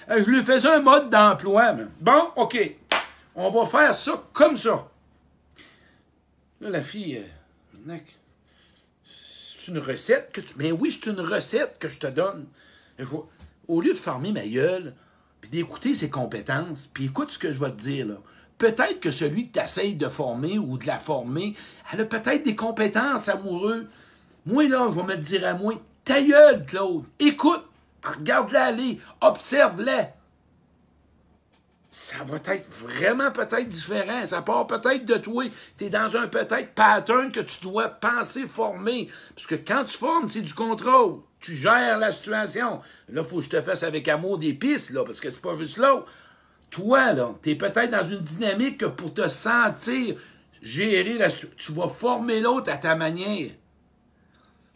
Je 0.08 0.24
lui 0.24 0.42
faisais 0.42 0.68
un 0.68 0.80
mode 0.80 1.10
d'emploi. 1.10 1.74
Bon, 2.00 2.32
OK. 2.36 2.76
On 3.34 3.50
va 3.50 3.66
faire 3.66 3.94
ça 3.94 4.22
comme 4.32 4.56
ça. 4.56 4.88
Là, 6.60 6.70
la 6.70 6.82
fille, 6.82 7.18
euh, 7.88 7.96
c'est 9.04 9.68
une 9.68 9.78
recette 9.78 10.30
que 10.32 10.40
tu. 10.40 10.54
Mais 10.56 10.72
oui, 10.72 10.90
c'est 10.90 11.10
une 11.10 11.20
recette 11.20 11.76
que 11.78 11.88
je 11.88 11.98
te 11.98 12.06
donne. 12.06 12.46
Au 13.68 13.80
lieu 13.80 13.92
de 13.92 13.98
farmer 13.98 14.32
ma 14.32 14.46
gueule, 14.46 14.94
puis 15.40 15.50
d'écouter 15.50 15.94
ses 15.94 16.10
compétences, 16.10 16.88
puis 16.92 17.06
écoute 17.06 17.30
ce 17.30 17.38
que 17.38 17.52
je 17.52 17.58
vais 17.58 17.70
te 17.70 17.80
dire, 17.80 18.06
là. 18.06 18.16
Peut-être 18.58 18.98
que 18.98 19.12
celui 19.12 19.48
que 19.48 19.60
tu 19.60 19.94
de 19.94 20.08
former 20.08 20.58
ou 20.58 20.78
de 20.78 20.86
la 20.86 20.98
former, 20.98 21.54
elle 21.92 22.00
a 22.00 22.04
peut-être 22.04 22.42
des 22.42 22.56
compétences 22.56 23.28
amoureuses. 23.28 23.86
Moi, 24.46 24.66
là, 24.68 24.88
je 24.90 25.00
vais 25.00 25.16
me 25.16 25.16
dire 25.16 25.46
à 25.46 25.54
moi, 25.54 25.74
ta 26.04 26.20
gueule, 26.20 26.66
Claude, 26.66 27.04
écoute, 27.20 27.64
regarde-la 28.02 28.64
aller, 28.64 28.98
observe-la. 29.20 30.12
Ça 31.90 32.22
va 32.24 32.36
être 32.36 32.68
vraiment 32.68 33.30
peut-être 33.30 33.68
différent. 33.68 34.26
Ça 34.26 34.42
part 34.42 34.66
peut-être 34.66 35.06
de 35.06 35.16
toi. 35.16 35.44
Tu 35.78 35.84
es 35.84 35.90
dans 35.90 36.14
un 36.16 36.28
peut-être 36.28 36.74
pattern 36.74 37.32
que 37.32 37.40
tu 37.40 37.62
dois 37.62 37.88
penser 37.88 38.46
former. 38.46 39.08
Parce 39.34 39.46
que 39.46 39.54
quand 39.54 39.84
tu 39.84 39.96
formes, 39.96 40.28
c'est 40.28 40.42
du 40.42 40.52
contrôle. 40.52 41.20
Tu 41.40 41.54
gères 41.54 41.98
la 41.98 42.12
situation. 42.12 42.80
Là, 43.08 43.22
il 43.24 43.28
faut 43.28 43.38
que 43.38 43.44
je 43.44 43.50
te 43.50 43.62
fasse 43.62 43.84
avec 43.84 44.06
amour 44.08 44.38
des 44.38 44.52
pistes, 44.52 44.90
là, 44.90 45.04
parce 45.04 45.20
que 45.20 45.30
c'est 45.30 45.40
pas 45.40 45.56
juste 45.56 45.78
là. 45.78 46.04
Toi, 46.70 47.12
là, 47.14 47.34
tu 47.42 47.50
es 47.50 47.54
peut-être 47.54 47.90
dans 47.90 48.06
une 48.06 48.20
dynamique 48.20 48.78
que 48.78 48.86
pour 48.86 49.14
te 49.14 49.28
sentir 49.28 50.16
gérer 50.60 51.18
la 51.18 51.30
tu 51.30 51.72
vas 51.72 51.88
former 51.88 52.40
l'autre 52.40 52.70
à 52.70 52.76
ta 52.76 52.94
manière. 52.94 53.50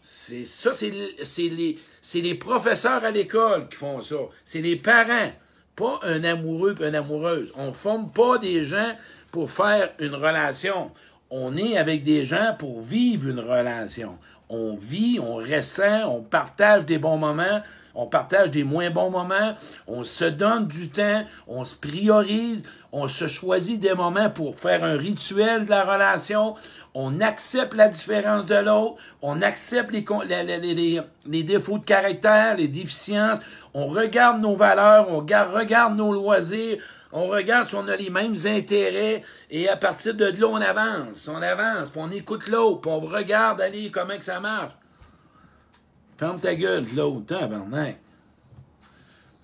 C'est 0.00 0.44
ça, 0.44 0.72
c'est 0.72 0.90
les, 0.90 1.78
les 2.14 2.34
professeurs 2.34 3.04
à 3.04 3.10
l'école 3.10 3.68
qui 3.68 3.76
font 3.76 4.00
ça. 4.00 4.16
C'est 4.44 4.60
les 4.60 4.76
parents, 4.76 5.30
pas 5.76 6.00
un 6.02 6.24
amoureux 6.24 6.74
une 6.80 6.94
amoureuse. 6.94 7.52
On 7.56 7.68
ne 7.68 7.72
forme 7.72 8.10
pas 8.10 8.38
des 8.38 8.64
gens 8.64 8.92
pour 9.30 9.50
faire 9.50 9.90
une 9.98 10.14
relation. 10.14 10.90
On 11.30 11.56
est 11.56 11.76
avec 11.78 12.02
des 12.02 12.26
gens 12.26 12.54
pour 12.58 12.82
vivre 12.82 13.28
une 13.28 13.40
relation. 13.40 14.18
On 14.48 14.76
vit, 14.76 15.18
on 15.18 15.36
ressent, 15.36 16.08
on 16.08 16.22
partage 16.22 16.84
des 16.84 16.98
bons 16.98 17.16
moments, 17.16 17.62
on 17.94 18.06
partage 18.06 18.50
des 18.50 18.64
moins 18.64 18.90
bons 18.90 19.10
moments, 19.10 19.56
on 19.86 20.04
se 20.04 20.24
donne 20.24 20.66
du 20.66 20.88
temps, 20.90 21.24
on 21.46 21.64
se 21.64 21.74
priorise, 21.74 22.62
on 22.92 23.08
se 23.08 23.26
choisit 23.26 23.80
des 23.80 23.94
moments 23.94 24.30
pour 24.30 24.58
faire 24.58 24.84
un 24.84 24.96
rituel 24.96 25.64
de 25.64 25.70
la 25.70 25.82
relation, 25.84 26.54
on 26.94 27.20
accepte 27.20 27.74
la 27.74 27.88
différence 27.88 28.46
de 28.46 28.54
l'autre, 28.54 28.96
on 29.22 29.40
accepte 29.42 29.92
les, 29.92 30.04
les, 31.26 31.42
défauts 31.42 31.78
de 31.78 31.84
caractère, 31.84 32.56
les 32.56 32.68
déficiences, 32.68 33.40
on 33.74 33.86
regarde 33.86 34.40
nos 34.40 34.56
valeurs, 34.56 35.08
on 35.10 35.18
regarde, 35.18 35.96
nos 35.96 36.12
loisirs, 36.12 36.78
On 37.14 37.26
regarde 37.26 37.68
si 37.68 37.74
on 37.74 37.88
a 37.88 37.96
les 37.96 38.08
mêmes 38.08 38.36
intérêts 38.46 39.22
et 39.50 39.68
à 39.68 39.76
partir 39.76 40.14
de 40.14 40.24
là, 40.24 40.46
on 40.46 40.56
avance. 40.56 41.28
On 41.28 41.42
avance, 41.42 41.90
puis 41.90 42.00
on 42.02 42.10
écoute 42.10 42.48
l'autre, 42.48 42.80
puis 42.80 42.90
on 42.90 43.00
regarde 43.00 43.60
aller 43.60 43.90
comment 43.90 44.16
que 44.16 44.24
ça 44.24 44.40
marche. 44.40 44.72
Ferme 46.16 46.40
ta 46.40 46.54
gueule, 46.54 46.84
l'autre. 46.94 47.26
Tabarnak. 47.26 47.98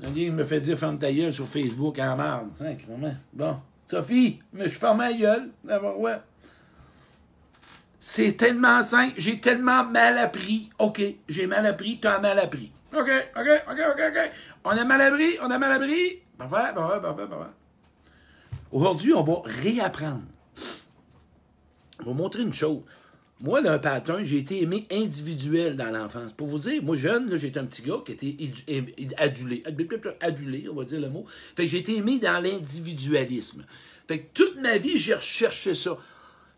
Gars 0.01 0.11
me 0.11 0.45
fait 0.45 0.61
dire 0.61 0.79
ferme 0.79 0.99
ta 0.99 1.13
gueule 1.13 1.33
sur 1.33 1.49
Facebook 1.49 1.99
en 1.99 2.17
marde. 2.17 2.51
Bon. 3.33 3.61
Sophie, 3.87 4.41
mais 4.53 4.65
je 4.65 4.79
ferme 4.79 4.99
ma 4.99 5.13
gueule. 5.13 5.51
Ouais. 5.97 6.21
C'est 7.99 8.37
tellement 8.37 8.83
simple. 8.83 9.15
J'ai 9.17 9.41
tellement 9.41 9.85
mal 9.85 10.19
appris. 10.19 10.71
OK, 10.79 11.03
j'ai 11.29 11.47
mal 11.47 11.67
appris, 11.67 11.99
t'as 11.99 12.21
mal 12.21 12.39
appris. 12.39 12.71
OK, 12.93 13.11
OK, 13.37 13.49
OK, 13.71 13.79
OK, 13.91 14.01
OK. 14.09 14.31
On 14.65 14.71
a 14.71 14.85
mal 14.85 15.01
appris, 15.01 15.39
on 15.43 15.51
a 15.51 15.59
mal 15.59 15.73
appris. 15.73 16.23
Parfait, 16.37 16.75
parfait, 16.75 17.01
parfait, 17.01 17.27
parfait. 17.27 17.51
Aujourd'hui, 18.71 19.15
on 19.15 19.23
va 19.23 19.43
réapprendre. 19.45 20.23
On 22.01 22.05
va 22.05 22.13
montrer 22.13 22.43
une 22.43 22.55
chose. 22.55 22.83
Moi, 23.41 23.61
un 23.65 23.79
pattern, 23.79 24.25
j'ai 24.25 24.39
été 24.39 24.63
aimé 24.63 24.87
individuel 24.91 25.77
dans 25.77 25.97
l'enfance. 25.97 26.33
Pour 26.33 26.49
vous 26.49 26.59
dire, 26.59 26.83
moi, 26.83 26.97
jeune, 26.97 27.37
j'étais 27.37 27.61
un 27.61 27.67
petit 27.67 27.83
gars 27.83 28.03
qui 28.05 28.13
était 28.13 29.15
adulé. 29.17 29.63
Adulé, 30.21 30.69
on 30.69 30.75
va 30.75 30.85
dire 30.85 31.01
le 31.01 31.09
mot. 31.09 31.25
Fait 31.55 31.65
que 31.65 31.71
j'ai 31.71 31.79
été 31.79 31.97
aimé 31.97 32.19
dans 32.19 32.43
l'individualisme. 32.43 33.65
Fait 34.09 34.21
que 34.21 34.27
toute 34.35 34.61
ma 34.61 34.79
vie, 34.79 34.97
j'ai 34.97 35.15
recherché 35.15 35.77
ça. 35.77 35.97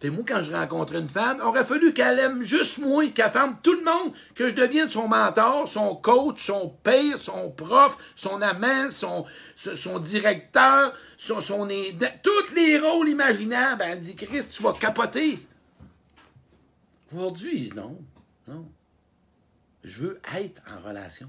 Fait 0.01 0.09
moi, 0.09 0.25
quand 0.27 0.41
je 0.43 0.51
rencontrais 0.51 1.01
une 1.01 1.09
femme, 1.09 1.41
aurait 1.43 1.67
fallu 1.67 1.93
qu'elle 1.93 2.19
aime 2.19 2.43
juste 2.43 2.79
moi, 2.79 3.07
qu'elle 3.09 3.31
ferme 3.31 3.57
tout 3.63 3.75
le 3.75 3.85
monde, 3.85 4.15
que 4.35 4.49
je 4.49 4.55
devienne 4.55 4.89
son 4.89 5.07
mentor, 5.07 5.69
son 5.69 5.95
coach, 5.97 6.47
son 6.47 6.75
père, 6.83 7.19
son 7.21 7.51
prof, 7.51 7.99
son 8.17 8.41
amant, 8.41 8.89
son, 8.89 9.27
directeur, 9.99 10.95
son, 11.19 11.43
son 11.43 11.69
tous 12.23 12.55
les 12.55 12.79
rôles 12.79 13.11
imaginables. 13.11 13.85
Elle 13.87 14.01
dit, 14.01 14.17
Christ, 14.17 14.49
tu 14.57 14.63
vas 14.63 14.73
capoter. 14.73 15.39
Aujourd'hui, 17.13 17.73
non, 17.75 17.99
non. 18.47 18.71
Je 19.83 20.03
veux 20.03 20.21
être 20.37 20.63
en 20.71 20.87
relation. 20.87 21.29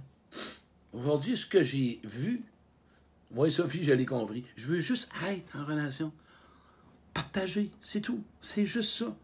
Aujourd'hui, 0.93 1.37
ce 1.37 1.45
que 1.45 1.63
j'ai 1.63 1.99
vu, 2.03 2.43
moi 3.31 3.47
et 3.47 3.49
Sophie, 3.49 3.83
je 3.83 3.93
l'ai 3.93 4.05
compris, 4.05 4.45
je 4.55 4.67
veux 4.67 4.79
juste 4.79 5.09
être 5.27 5.55
en 5.55 5.65
relation. 5.65 6.11
Partager, 7.13 7.71
c'est 7.81 8.01
tout. 8.01 8.23
C'est 8.41 8.65
juste 8.65 8.91
ça. 8.91 9.15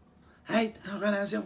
Être 0.54 0.80
en 0.92 0.98
relation. 0.98 1.44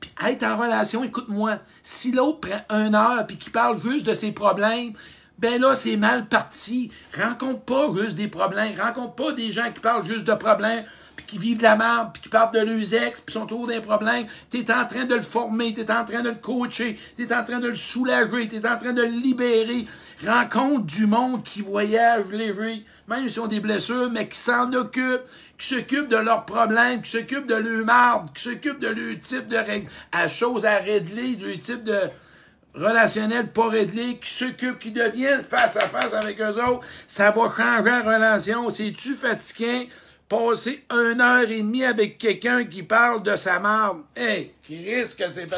Puis 0.00 0.10
être 0.24 0.44
en 0.44 0.56
relation, 0.56 1.04
écoute-moi, 1.04 1.58
si 1.82 2.10
l'autre 2.10 2.40
prend 2.40 2.64
une 2.70 2.94
heure 2.94 3.26
puis 3.26 3.36
qu'il 3.36 3.52
parle 3.52 3.80
juste 3.80 4.06
de 4.06 4.14
ses 4.14 4.32
problèmes, 4.32 4.94
ben 5.38 5.60
là, 5.60 5.74
c'est 5.74 5.96
mal 5.96 6.26
parti. 6.26 6.90
Rencontre 7.14 7.60
pas 7.60 7.92
juste 7.94 8.16
des 8.16 8.28
problèmes. 8.28 8.78
Rencontre 8.78 9.14
pas 9.14 9.32
des 9.32 9.52
gens 9.52 9.70
qui 9.72 9.80
parlent 9.80 10.06
juste 10.06 10.24
de 10.24 10.34
problèmes 10.34 10.84
qui 11.26 11.38
vivent 11.38 11.58
de 11.58 11.62
la 11.62 11.76
merde, 11.76 12.10
puis 12.12 12.22
qui 12.22 12.28
partent 12.28 12.54
de 12.54 12.60
leurs 12.60 12.94
ex, 12.94 13.20
puis 13.20 13.32
sont 13.32 13.42
autour 13.42 13.66
d'un 13.66 13.80
problème, 13.80 14.26
tu 14.50 14.58
es 14.58 14.72
en 14.72 14.86
train 14.86 15.04
de 15.04 15.14
le 15.14 15.22
former, 15.22 15.74
tu 15.74 15.80
es 15.80 15.90
en 15.90 16.04
train 16.04 16.22
de 16.22 16.30
le 16.30 16.36
coacher, 16.36 16.98
tu 17.16 17.24
es 17.24 17.34
en 17.34 17.44
train 17.44 17.60
de 17.60 17.68
le 17.68 17.74
soulager, 17.74 18.48
tu 18.48 18.56
es 18.56 18.66
en 18.66 18.76
train 18.76 18.92
de 18.92 19.02
le 19.02 19.08
libérer. 19.08 19.86
Rencontre 20.26 20.84
du 20.84 21.06
monde 21.06 21.42
qui 21.42 21.62
voyage 21.62 22.26
léger, 22.30 22.84
même 23.08 23.28
s'ils 23.28 23.40
ont 23.40 23.46
des 23.46 23.60
blessures, 23.60 24.10
mais 24.10 24.28
qui 24.28 24.38
s'en 24.38 24.72
occupent, 24.72 25.24
qui 25.58 25.66
s'occupent 25.66 26.08
de 26.08 26.16
leurs 26.16 26.44
problèmes, 26.44 27.02
qui 27.02 27.10
s'occupent 27.10 27.46
de 27.46 27.54
leur 27.54 27.84
marde, 27.84 28.32
qui 28.34 28.42
s'occupent 28.42 28.80
de 28.80 28.88
leur 28.88 29.20
type 29.20 29.48
de 29.48 29.56
règles, 29.56 29.88
à 30.12 30.28
choses 30.28 30.64
à 30.64 30.78
régler, 30.78 31.36
leur 31.36 31.58
type 31.58 31.84
de 31.84 31.98
relationnel 32.74 33.48
pas 33.48 33.68
réglé, 33.68 34.18
qui 34.18 34.30
s'occupent, 34.30 34.78
qui 34.78 34.92
deviennent 34.92 35.42
face 35.42 35.76
à 35.76 35.80
face 35.80 36.12
avec 36.12 36.40
eux 36.40 36.62
autres, 36.64 36.86
ça 37.08 37.30
va 37.30 37.42
changer 37.48 37.90
la 37.90 38.02
relation. 38.02 38.70
C'est-tu 38.70 39.14
fatiguant? 39.14 39.86
Passer 40.30 40.84
une 40.90 41.20
heure 41.20 41.50
et 41.50 41.60
demie 41.60 41.84
avec 41.84 42.16
quelqu'un 42.16 42.64
qui 42.64 42.84
parle 42.84 43.22
de 43.22 43.34
sa 43.34 43.58
marde, 43.58 43.98
hey, 44.16 44.52
qui 44.62 44.76
risque 44.78 45.18
que 45.18 45.28
c'est. 45.28 45.48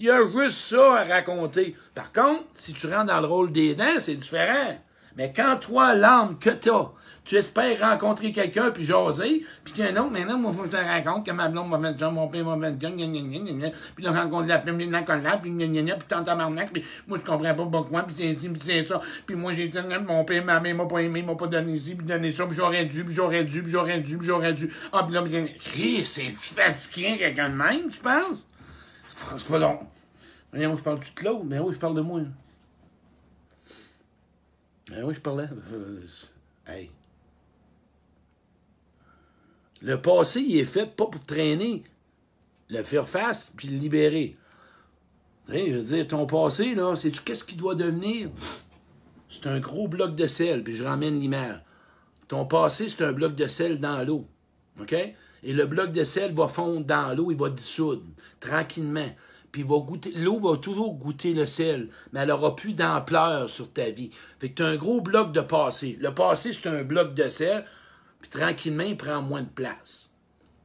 Il 0.00 0.06
y 0.06 0.10
a 0.10 0.20
juste 0.20 0.58
ça 0.58 0.96
à 0.96 1.04
raconter. 1.04 1.76
Par 1.94 2.12
contre, 2.12 2.44
si 2.54 2.72
tu 2.72 2.88
rentres 2.88 3.06
dans 3.06 3.20
le 3.20 3.26
rôle 3.26 3.52
des 3.52 3.76
dents, 3.76 4.00
c'est 4.00 4.16
différent. 4.16 4.78
Mais 5.16 5.32
quand 5.34 5.56
toi, 5.60 5.94
l'âme 5.94 6.38
que 6.40 6.50
t'as, 6.50 6.90
tu 7.28 7.36
espères 7.36 7.78
rencontrer 7.78 8.32
quelqu'un 8.32 8.70
puis 8.70 8.84
jaser, 8.84 9.44
puis 9.62 9.74
qu'un 9.74 9.94
autre, 9.96 10.10
maintenant, 10.10 10.38
moi, 10.38 10.50
faut 10.50 10.62
que 10.62 10.68
je 10.68 10.76
te 10.78 10.82
raconte 10.82 11.26
que 11.26 11.30
ma 11.30 11.48
blonde 11.48 11.70
va 11.70 11.92
faire 11.94 12.10
mon 12.10 12.26
père 12.26 12.42
va 12.42 12.58
faire 12.58 12.80
ça, 12.80 12.88
puis 13.94 14.04
là, 14.04 14.12
rencontre 14.12 14.48
la 14.48 14.58
plume 14.58 14.90
la 14.90 15.02
colère, 15.02 15.38
puis 15.38 15.50
gna 15.50 15.66
gna 15.66 15.82
gna, 15.82 15.96
puis 15.96 16.08
tante 16.08 16.26
marnac, 16.26 16.72
puis 16.72 16.82
moi, 17.06 17.18
je 17.18 17.30
comprends 17.30 17.54
pas 17.54 17.66
pourquoi, 17.66 18.02
puis 18.04 18.14
c'est 18.16 18.28
ici, 18.28 18.48
puis 18.48 18.62
c'est 18.64 18.86
ça, 18.86 19.02
puis 19.26 19.36
moi, 19.36 19.52
j'ai 19.52 19.68
dit, 19.68 19.78
mon 20.06 20.24
père, 20.24 20.42
ma 20.42 20.58
mère 20.58 20.74
m'a 20.74 20.86
pas 20.86 21.00
aimé, 21.00 21.20
m'a 21.20 21.34
pas 21.34 21.48
donné 21.48 21.74
ici, 21.74 21.94
puis 21.94 22.06
donné 22.06 22.32
ça, 22.32 22.46
puis 22.46 22.56
j'aurais 22.56 22.86
dû, 22.86 23.04
puis 23.04 23.14
j'aurais 23.14 23.44
dû, 23.44 23.62
puis 23.62 23.72
j'aurais 23.72 24.00
dû, 24.00 24.16
puis 24.16 24.26
j'aurais 24.26 24.54
dû. 24.54 24.72
Ah, 24.94 25.02
puis 25.04 25.14
là, 25.14 25.22
puis 25.22 26.06
c'est-tu 26.06 26.38
fatigué 26.38 27.18
quelqu'un 27.18 27.50
de 27.50 27.56
même, 27.56 27.90
tu 27.90 28.00
penses? 28.00 28.48
C'est 29.36 29.48
pas 29.48 29.58
long. 29.58 29.80
Je 30.54 30.82
parle 30.82 31.00
de 31.00 31.04
Claude, 31.14 31.44
mais 31.44 31.58
oui, 31.58 31.74
je 31.74 31.78
parle 31.78 31.94
de 31.94 32.00
moi. 32.00 32.20
Ben 34.90 35.04
oui, 35.04 35.12
je 35.12 35.20
parlais. 35.20 35.48
Euh, 35.74 36.00
hey. 36.66 36.90
Le 39.82 40.00
passé, 40.00 40.40
il 40.40 40.58
est 40.58 40.64
fait 40.64 40.86
pas 40.86 41.06
pour 41.06 41.24
traîner, 41.24 41.84
le 42.68 42.82
faire 42.82 43.08
face, 43.08 43.52
puis 43.56 43.68
le 43.68 43.78
libérer. 43.78 44.36
je 45.48 45.54
veux 45.54 45.82
dire, 45.82 46.08
ton 46.08 46.26
passé, 46.26 46.74
là, 46.74 46.96
sais-tu 46.96 47.22
qu'est-ce 47.22 47.44
qu'il 47.44 47.56
doit 47.58 47.74
devenir? 47.74 48.30
C'est 49.30 49.46
un 49.46 49.60
gros 49.60 49.88
bloc 49.88 50.14
de 50.14 50.26
sel, 50.26 50.64
puis 50.64 50.74
je 50.74 50.84
ramène 50.84 51.20
l'image. 51.20 51.62
Ton 52.28 52.44
passé, 52.44 52.88
c'est 52.88 53.04
un 53.04 53.12
bloc 53.12 53.34
de 53.34 53.46
sel 53.46 53.78
dans 53.78 54.02
l'eau. 54.02 54.26
OK? 54.80 54.94
Et 55.42 55.52
le 55.52 55.66
bloc 55.66 55.92
de 55.92 56.04
sel 56.04 56.34
va 56.34 56.48
fondre 56.48 56.84
dans 56.84 57.14
l'eau, 57.14 57.30
il 57.30 57.36
va 57.36 57.48
dissoudre 57.48 58.02
tranquillement 58.40 59.10
puis 59.52 59.62
va 59.62 59.78
goûter, 59.78 60.12
l'eau 60.14 60.38
va 60.38 60.56
toujours 60.56 60.94
goûter 60.94 61.32
le 61.32 61.46
sel, 61.46 61.88
mais 62.12 62.20
elle 62.20 62.28
n'aura 62.28 62.54
plus 62.54 62.74
d'ampleur 62.74 63.48
sur 63.48 63.72
ta 63.72 63.90
vie. 63.90 64.10
Fait 64.40 64.50
que 64.50 64.56
tu 64.56 64.62
as 64.62 64.66
un 64.66 64.76
gros 64.76 65.00
bloc 65.00 65.32
de 65.32 65.40
passé. 65.40 65.96
Le 66.00 66.12
passé, 66.12 66.52
c'est 66.52 66.68
un 66.68 66.82
bloc 66.82 67.14
de 67.14 67.28
sel, 67.28 67.64
puis 68.20 68.30
tranquillement, 68.30 68.84
il 68.84 68.96
prend 68.96 69.22
moins 69.22 69.42
de 69.42 69.48
place. 69.48 70.12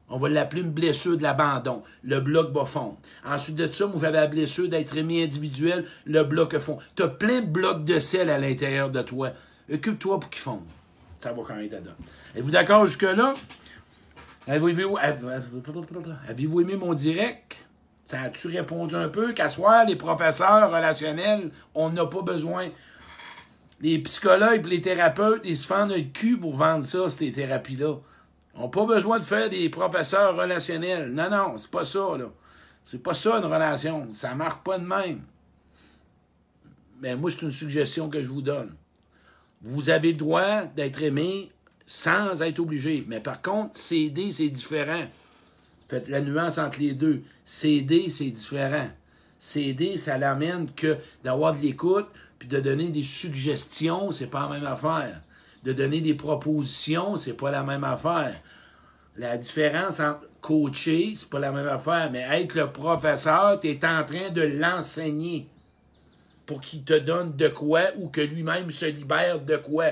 On 0.08 0.18
va 0.18 0.28
l'appeler 0.28 0.62
une 0.62 0.70
blessure 0.70 1.16
de 1.16 1.22
l'abandon. 1.22 1.82
Le 2.02 2.20
bloc 2.20 2.52
va 2.52 2.64
fondre. 2.64 2.98
Ensuite 3.24 3.56
de 3.56 3.70
ça, 3.72 3.86
vous 3.86 4.00
j'avais 4.00 4.18
la 4.18 4.26
blessure 4.26 4.68
d'être 4.68 4.96
aimé 4.96 5.24
individuel, 5.24 5.86
le 6.04 6.24
bloc 6.24 6.56
fond. 6.58 6.78
Tu 6.94 7.02
as 7.02 7.08
plein 7.08 7.40
de 7.40 7.46
blocs 7.46 7.84
de 7.84 7.98
sel 8.00 8.28
à 8.28 8.38
l'intérieur 8.38 8.90
de 8.90 9.02
toi. 9.02 9.30
Occupe-toi 9.72 10.20
pour 10.20 10.30
qu'ils 10.30 10.42
fondent. 10.42 10.66
Ça 11.20 11.32
va 11.32 11.42
quand 11.42 11.56
même 11.56 11.68
donne. 11.68 11.94
Êtes-vous 12.36 12.50
d'accord 12.50 12.86
jusque-là? 12.86 13.34
Avez-vous 14.46 16.60
aimé 16.60 16.76
mon 16.76 16.92
direct? 16.92 17.56
Ça 18.06 18.20
a-tu 18.20 18.48
répondu 18.48 18.94
un 18.94 19.08
peu 19.08 19.32
qu'à 19.32 19.48
soi, 19.48 19.84
les 19.84 19.96
professeurs 19.96 20.70
relationnels, 20.70 21.50
on 21.74 21.88
n'a 21.88 22.04
pas 22.04 22.20
besoin. 22.20 22.68
Les 23.84 23.98
psychologues 23.98 24.64
les 24.64 24.80
thérapeutes, 24.80 25.42
ils 25.44 25.58
se 25.58 25.66
fendent 25.66 25.92
le 25.92 26.04
cul 26.04 26.38
pour 26.38 26.56
vendre 26.56 26.86
ça, 26.86 27.10
ces 27.10 27.30
thérapies-là. 27.30 27.96
On 28.54 28.62
n'a 28.62 28.68
pas 28.68 28.86
besoin 28.86 29.18
de 29.18 29.22
faire 29.22 29.50
des 29.50 29.68
professeurs 29.68 30.34
relationnels. 30.34 31.12
Non, 31.12 31.28
non, 31.28 31.58
c'est 31.58 31.70
pas 31.70 31.84
ça, 31.84 32.16
là. 32.16 32.32
C'est 32.82 33.02
pas 33.02 33.12
ça 33.12 33.36
une 33.36 33.44
relation. 33.44 34.08
Ça 34.14 34.34
marche 34.34 34.62
pas 34.64 34.78
de 34.78 34.86
même. 34.86 35.20
Mais 37.02 37.14
moi, 37.14 37.30
c'est 37.30 37.42
une 37.42 37.52
suggestion 37.52 38.08
que 38.08 38.22
je 38.22 38.28
vous 38.30 38.40
donne. 38.40 38.74
Vous 39.60 39.90
avez 39.90 40.12
le 40.12 40.18
droit 40.18 40.62
d'être 40.64 41.02
aimé 41.02 41.52
sans 41.84 42.40
être 42.40 42.60
obligé. 42.60 43.04
Mais 43.06 43.20
par 43.20 43.42
contre, 43.42 43.76
céder, 43.76 44.32
c'est 44.32 44.48
différent. 44.48 45.04
Faites 45.90 46.08
la 46.08 46.22
nuance 46.22 46.56
entre 46.56 46.80
les 46.80 46.94
deux. 46.94 47.22
Céder, 47.44 48.08
c'est 48.08 48.30
différent. 48.30 48.88
Céder, 49.38 49.98
ça 49.98 50.16
l'amène 50.16 50.72
que 50.74 50.96
d'avoir 51.22 51.54
de 51.54 51.60
l'écoute, 51.60 52.06
puis 52.44 52.58
de 52.58 52.60
donner 52.60 52.88
des 52.88 53.02
suggestions, 53.02 54.12
c'est 54.12 54.26
pas 54.26 54.42
la 54.42 54.58
même 54.58 54.66
affaire. 54.66 55.22
De 55.62 55.72
donner 55.72 56.02
des 56.02 56.12
propositions, 56.12 57.16
c'est 57.16 57.32
pas 57.32 57.50
la 57.50 57.62
même 57.62 57.84
affaire. 57.84 58.34
La 59.16 59.38
différence 59.38 59.98
entre 60.00 60.28
coacher, 60.42 61.14
c'est 61.16 61.30
pas 61.30 61.38
la 61.38 61.52
même 61.52 61.66
affaire, 61.66 62.10
mais 62.12 62.20
être 62.20 62.54
le 62.54 62.70
professeur, 62.70 63.58
tu 63.60 63.70
es 63.70 63.86
en 63.86 64.04
train 64.04 64.28
de 64.28 64.42
l'enseigner 64.42 65.48
pour 66.44 66.60
qu'il 66.60 66.84
te 66.84 66.98
donne 66.98 67.34
de 67.34 67.48
quoi 67.48 67.80
ou 67.96 68.08
que 68.08 68.20
lui-même 68.20 68.70
se 68.70 68.84
libère 68.84 69.40
de 69.40 69.56
quoi. 69.56 69.86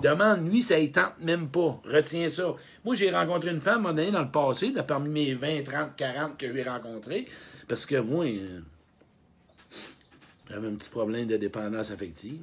Demande-lui, 0.00 0.62
ça 0.62 0.78
ne 0.78 0.86
tente 0.86 1.18
même 1.20 1.48
pas. 1.48 1.80
Retiens 1.90 2.30
ça. 2.30 2.54
Moi, 2.84 2.94
j'ai 2.94 3.10
rencontré 3.10 3.50
une 3.50 3.62
femme, 3.62 3.82
donné, 3.82 4.12
dans 4.12 4.22
le 4.22 4.30
passé, 4.30 4.72
parmi 4.86 5.08
mes 5.08 5.34
20, 5.34 5.64
30, 5.64 5.96
40 5.96 6.38
que 6.38 6.52
j'ai 6.52 6.62
rencontrés, 6.62 7.26
parce 7.66 7.84
que 7.84 7.96
moi, 7.96 8.26
euh, 8.26 8.60
j'avais 10.48 10.68
un 10.68 10.74
petit 10.74 10.90
problème 10.90 11.26
de 11.26 11.36
dépendance 11.36 11.90
affective. 11.90 12.40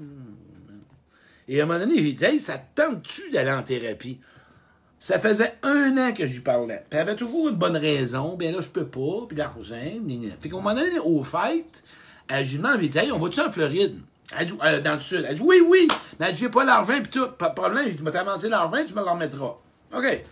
Et 1.47 1.59
à 1.59 1.63
un 1.63 1.65
moment 1.67 1.79
donné, 1.79 1.97
j'ai 1.97 2.13
dit, 2.13 2.39
ça 2.39 2.57
tente-tu 2.57 3.31
d'aller 3.31 3.51
en 3.51 3.63
thérapie? 3.63 4.19
Ça 4.99 5.19
faisait 5.19 5.55
un 5.63 5.97
an 5.97 6.13
que 6.13 6.25
j'y 6.25 6.39
parlais. 6.39 6.85
Puis 6.89 6.97
elle 6.97 7.09
avait 7.09 7.17
toujours 7.17 7.49
une 7.49 7.55
bonne 7.55 7.75
raison. 7.75 8.37
Bien 8.37 8.51
là, 8.53 8.61
je 8.61 8.69
peux 8.69 8.85
pas. 8.85 9.25
Puis 9.27 9.37
l'argent. 9.37 9.75
Fait 10.39 10.49
qu'à 10.49 10.55
un 10.55 10.61
moment 10.61 10.73
donné, 10.73 10.97
au 10.99 11.21
fait, 11.23 11.83
j'ai 12.29 12.57
demandé, 12.57 12.89
hey, 12.97 13.11
on 13.11 13.19
va-tu 13.19 13.41
en 13.41 13.51
Floride? 13.51 13.99
Elle 14.37 14.47
dit, 14.47 14.53
euh, 14.63 14.79
dans 14.79 14.93
le 14.93 15.01
sud. 15.01 15.25
Elle 15.27 15.35
dit, 15.35 15.41
oui, 15.43 15.57
oui. 15.67 15.87
Mais 16.19 16.27
elle 16.27 16.33
dit, 16.33 16.39
j'ai 16.39 16.49
pas 16.49 16.63
l'argent, 16.63 16.93
puis 17.01 17.11
tout. 17.11 17.27
Pas 17.37 17.49
de 17.49 17.53
problème, 17.53 17.93
je 17.97 18.01
vais 18.01 18.11
t'avancer 18.11 18.47
l'argent, 18.47 18.81
tu 18.87 18.93
me 18.93 18.99
le 18.99 19.09
remettras. 19.09 19.57
OK. 19.93 20.23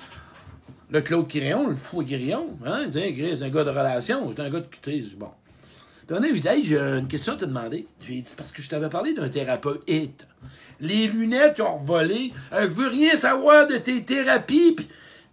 Le 0.90 1.02
Claude 1.02 1.28
Quirion, 1.28 1.68
le 1.68 1.76
fou 1.76 2.04
Quirion, 2.04 2.58
hein, 2.66 2.84
il 2.86 2.90
dit, 2.90 3.36
c'est 3.38 3.44
un 3.44 3.50
gars 3.50 3.64
de 3.64 3.70
relation, 3.70 4.32
c'est 4.36 4.42
un 4.42 4.50
gars 4.50 4.60
de 4.60 4.68
cutise. 4.68 5.16
Dit, 6.20 6.48
hey, 6.48 6.64
j'ai 6.64 6.78
une 6.78 7.08
question 7.08 7.34
à 7.34 7.36
te 7.38 7.46
demander. 7.46 7.88
J'ai 8.06 8.20
dit, 8.20 8.34
parce 8.36 8.52
que 8.52 8.62
je 8.62 8.68
t'avais 8.68 8.90
parlé 8.90 9.14
d'un 9.14 9.30
thérapeute. 9.30 9.90
Les 10.80 11.08
lunettes 11.08 11.62
ont 11.62 11.78
volé. 11.78 12.34
Euh, 12.52 12.64
je 12.64 12.68
veux 12.68 12.88
rien 12.90 13.16
savoir 13.16 13.68
de 13.68 13.78
tes 13.78 14.04
thérapies. 14.04 14.76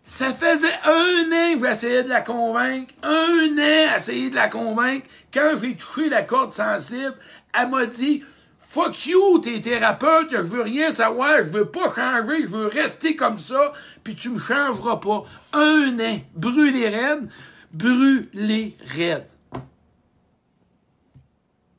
Ça 0.06 0.32
faisait 0.32 0.66
un 0.84 1.32
an 1.32 1.58
que 1.58 1.66
j'essayais 1.66 2.04
de 2.04 2.08
la 2.08 2.20
convaincre. 2.20 2.94
Un 3.02 3.58
an 3.58 3.96
essayer 3.96 4.30
de 4.30 4.36
la 4.36 4.48
convaincre. 4.48 5.06
Quand 5.34 5.52
j'ai 5.60 5.74
touché 5.74 6.08
la 6.08 6.22
corde 6.22 6.52
sensible, 6.52 7.14
elle 7.58 7.70
m'a 7.70 7.86
dit, 7.86 8.22
Fuck 8.60 9.06
you, 9.06 9.38
t'es 9.38 9.60
thérapeute, 9.60 10.28
je 10.30 10.36
veux 10.36 10.60
rien 10.60 10.92
savoir, 10.92 11.38
je 11.38 11.44
veux 11.44 11.64
pas 11.64 11.92
changer, 11.94 12.42
je 12.42 12.48
veux 12.48 12.66
rester 12.66 13.16
comme 13.16 13.38
ça, 13.38 13.72
puis 14.04 14.14
tu 14.14 14.28
me 14.28 14.38
changeras 14.38 14.96
pas. 14.96 15.24
Un 15.54 15.98
an, 15.98 16.20
brûler 16.34 16.90
raide, 16.90 17.28
brûler 17.72 18.76
raide. 18.94 19.24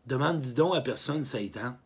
Demande, 0.09 0.39
dis 0.39 0.53
donc 0.53 0.75
à 0.75 0.81
personne, 0.81 1.23
Satan, 1.23 1.77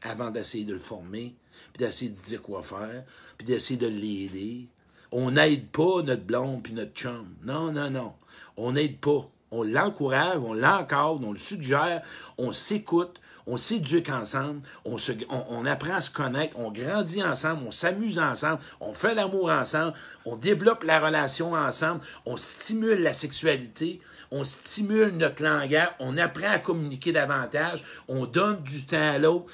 avant 0.00 0.30
d'essayer 0.30 0.64
de 0.64 0.72
le 0.72 0.78
former, 0.78 1.34
puis 1.70 1.84
d'essayer 1.84 2.10
de 2.10 2.16
dire 2.16 2.40
quoi 2.40 2.62
faire, 2.62 3.04
puis 3.36 3.46
d'essayer 3.46 3.78
de 3.78 3.86
l'aider. 3.86 4.68
On 5.12 5.32
n'aide 5.32 5.68
pas 5.68 6.00
notre 6.00 6.22
blonde 6.22 6.62
puis 6.62 6.72
notre 6.72 6.94
chum. 6.94 7.28
Non, 7.42 7.72
non, 7.72 7.90
non. 7.90 8.14
On 8.56 8.72
n'aide 8.72 8.96
pas. 9.00 9.28
On 9.50 9.62
l'encourage, 9.62 10.38
on 10.38 10.54
l'encadre, 10.54 11.20
on 11.22 11.32
le 11.32 11.38
suggère, 11.38 12.00
on 12.38 12.54
s'écoute, 12.54 13.20
on 13.50 13.56
s'éduque 13.56 14.10
ensemble, 14.10 14.60
on, 14.84 15.66
apprend 15.66 15.94
à 15.94 16.00
se 16.00 16.10
connaître, 16.10 16.56
on 16.56 16.70
grandit 16.70 17.22
ensemble, 17.22 17.62
on 17.66 17.72
s'amuse 17.72 18.20
ensemble, 18.20 18.60
on 18.80 18.94
fait 18.94 19.14
l'amour 19.14 19.50
ensemble, 19.50 19.94
on 20.24 20.36
développe 20.36 20.84
la 20.84 21.00
relation 21.00 21.52
ensemble, 21.52 22.00
on 22.26 22.36
stimule 22.36 23.02
la 23.02 23.12
sexualité, 23.12 24.00
on 24.30 24.44
stimule 24.44 25.16
notre 25.16 25.42
langage, 25.42 25.88
on 25.98 26.16
apprend 26.16 26.50
à 26.50 26.60
communiquer 26.60 27.10
davantage, 27.10 27.82
on 28.06 28.24
donne 28.24 28.62
du 28.62 28.86
temps 28.86 29.14
à 29.14 29.18
l'autre 29.18 29.52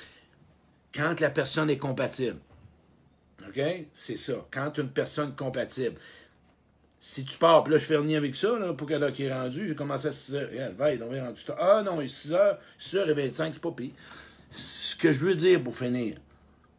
quand 0.95 1.19
la 1.21 1.31
personne 1.31 1.71
est 1.71 1.79
compatible. 1.79 2.37
OK? 3.49 3.63
C'est 3.95 4.19
ça. 4.19 4.35
Quand 4.51 4.77
une 4.77 4.91
personne 4.91 5.31
est 5.31 5.39
compatible. 5.39 5.97
Si 7.09 7.25
tu 7.25 7.39
pars, 7.39 7.63
puis 7.63 7.73
là, 7.73 7.79
je 7.79 7.95
rien 7.95 8.19
avec 8.19 8.35
ça, 8.35 8.59
là, 8.59 8.73
pour 8.73 8.89
qu'elle 8.89 9.13
qui 9.13 9.23
est 9.23 9.33
rendu, 9.33 9.69
j'ai 9.69 9.77
commencé 9.77 10.09
à 10.09 10.13
6 10.13 10.35
h 10.35 10.51
Regarde, 10.51 10.75
veille, 10.75 11.01
on 11.09 11.15
est 11.15 11.21
rendu 11.21 11.41
Ah 11.57 11.81
non, 11.85 12.01
il 12.01 12.07
est 12.07 12.09
6 12.09 12.33
h 12.33 12.57
6 12.81 12.97
h 12.97 13.09
et 13.09 13.29
25, 13.29 13.55
c'est 13.55 13.63
pas 13.63 13.71
pire. 13.71 13.93
Ce 14.51 14.97
que 14.97 15.13
je 15.13 15.25
veux 15.25 15.37
dire 15.37 15.63
pour 15.63 15.77
finir, 15.77 16.17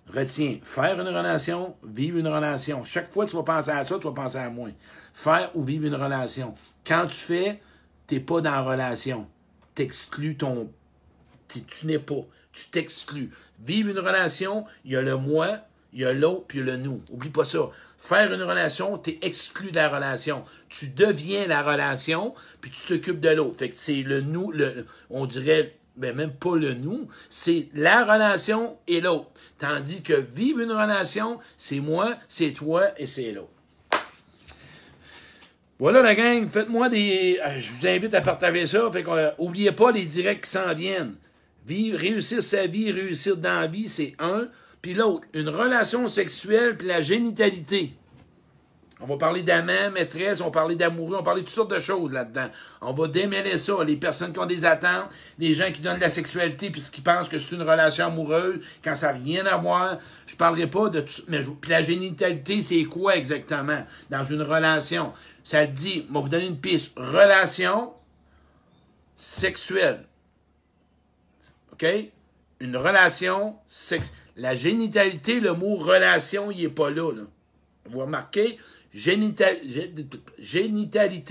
retiens, 0.10 0.60
faire 0.64 1.00
une 1.00 1.08
relation, 1.08 1.78
vivre 1.82 2.18
une 2.18 2.28
relation. 2.28 2.84
Chaque 2.84 3.10
fois 3.14 3.24
que 3.24 3.32
tu 3.32 3.38
vas 3.38 3.44
penser 3.44 3.70
à 3.70 3.86
ça, 3.86 3.98
tu 3.98 4.04
vas 4.04 4.12
penser 4.12 4.38
à 4.38 4.50
moins. 4.50 4.74
Faire 5.14 5.50
ou 5.56 5.64
vivre 5.64 5.86
une 5.86 5.96
relation. 5.96 6.56
Quand 6.86 7.08
tu 7.08 7.16
fais, 7.16 7.62
t'es 8.06 8.20
pas 8.20 8.42
dans 8.42 8.52
la 8.52 8.64
relation. 8.64 9.30
T'exclus 9.76 10.36
ton. 10.36 10.70
Tu 11.48 11.86
n'es 11.86 12.00
pas. 12.00 12.26
Tu 12.52 12.70
t'exclus. 12.70 13.32
Vivre 13.64 13.92
une 13.92 14.00
relation, 14.00 14.66
il 14.84 14.92
y 14.92 14.98
a 14.98 15.02
le 15.02 15.16
moi, 15.16 15.60
il 15.94 16.02
y 16.02 16.06
a 16.06 16.12
l'autre, 16.12 16.48
puis 16.50 16.60
il 16.60 16.66
y 16.66 16.70
a 16.70 16.76
le 16.76 16.82
nous. 16.84 17.02
Oublie 17.12 17.30
pas 17.30 17.46
ça. 17.46 17.70
Faire 18.00 18.32
une 18.32 18.44
relation, 18.44 18.98
tu 18.98 19.12
es 19.12 19.20
exclu 19.22 19.72
de 19.72 19.76
la 19.76 19.90
relation. 19.90 20.44
Tu 20.70 20.88
deviens 20.88 21.48
la 21.48 21.64
relation, 21.64 22.34
puis 22.62 22.72
tu 22.72 22.88
t'occupes 22.88 23.20
de 23.20 23.30
l'autre. 23.30 23.58
Fait 23.58 23.70
que 23.70 23.78
c'est 23.78 24.04
le 24.04 24.22
nous, 24.22 24.54
on 25.10 25.26
dirait, 25.26 25.78
ben 25.96 26.16
même 26.16 26.34
pas 26.34 26.56
le 26.56 26.74
nous, 26.74 27.08
c'est 27.30 27.70
la 27.74 28.06
relation 28.06 28.78
et 28.88 29.02
l'autre. 29.02 29.32
Tandis 29.58 30.04
que 30.04 30.14
vivre 30.14 30.60
une 30.60 30.72
relation, 30.72 31.40
c'est 31.58 31.80
moi, 31.80 32.16
c'est 32.28 32.52
toi 32.52 32.88
et 32.98 33.08
c'est 33.08 33.32
l'autre. 33.32 33.50
Voilà 35.80 36.02
la 36.02 36.16
gang, 36.16 36.48
faites-moi 36.48 36.90
des. 36.90 37.40
Euh, 37.46 37.60
je 37.60 37.72
vous 37.72 37.86
invite 37.86 38.14
à 38.16 38.22
partager 38.22 38.66
ça. 38.66 38.90
Fait 38.92 39.06
oubliez 39.38 39.72
pas 39.72 39.92
les 39.92 40.06
directs 40.06 40.42
qui 40.42 40.50
s'en 40.50 40.74
viennent. 40.74 41.16
Vivre, 41.68 42.00
réussir 42.00 42.42
sa 42.42 42.66
vie, 42.66 42.92
réussir 42.92 43.38
dans 43.38 43.62
la 43.62 43.68
vie, 43.68 43.88
c'est 43.88 44.16
un 44.18 44.48
l'autre, 44.94 45.28
une 45.34 45.50
relation 45.50 46.08
sexuelle, 46.08 46.78
puis 46.78 46.88
la 46.88 47.02
génitalité. 47.02 47.94
On 49.00 49.06
va 49.06 49.18
parler 49.18 49.44
d'amant, 49.44 49.92
maîtresse, 49.94 50.42
on 50.42 50.46
va 50.46 50.52
parler 50.52 50.76
d'amoureux, 50.76 51.16
on 51.16 51.20
va 51.20 51.24
parler 51.24 51.42
de 51.42 51.46
toutes 51.46 51.56
sortes 51.56 51.72
de 51.72 51.80
choses 51.80 52.12
là-dedans. 52.12 52.48
On 52.82 52.94
va 52.94 53.08
démêler 53.08 53.60
ça. 53.60 53.84
Les 53.86 53.96
personnes 53.96 54.34
qui 54.34 54.40
ont 54.40 54.48
des 54.48 54.66
attentes, 54.66 55.10
les 55.38 55.54
gens 55.54 55.72
qui 55.72 55.82
donnent 55.82 55.98
de 55.98 56.02
la 56.02 56.10
sexualité 56.10 56.72
puis 56.72 56.82
qui 56.82 57.02
pensent 57.02 57.30
que 57.30 57.38
c'est 57.38 57.56
une 57.56 57.62
relation 57.62 58.08
amoureuse, 58.08 58.60
quand 58.84 58.96
ça 58.96 59.14
n'a 59.14 59.20
rien 59.20 59.46
à 59.46 59.58
voir. 59.58 60.00
Je 60.26 60.36
parlerai 60.36 60.66
pas 60.66 60.90
de 60.90 61.02
tout 61.02 61.22
mais 61.28 61.42
Puis 61.62 61.70
la 61.70 61.84
génitalité, 61.84 62.64
c'est 62.64 62.84
quoi 62.86 63.16
exactement 63.16 63.86
dans 64.10 64.26
une 64.26 64.42
relation? 64.42 65.14
Ça 65.44 65.62
le 65.62 65.72
dit, 65.72 66.08
on 66.10 66.14
va 66.14 66.20
vous 66.22 66.30
donner 66.30 66.48
une 66.48 66.60
piste. 66.60 66.94
Relation 66.98 67.94
sexuelle. 69.16 70.08
OK? 71.72 71.86
Une 72.62 72.78
relation 72.78 73.58
sexuelle. 73.68 74.12
La 74.38 74.54
génitalité, 74.54 75.40
le 75.40 75.54
mot 75.54 75.76
relation, 75.76 76.52
il 76.52 76.62
n'est 76.62 76.70
pas 76.70 76.92
là, 76.92 77.12
Vous 77.90 78.00
remarquez, 78.00 78.60
génitalité, 78.94 79.60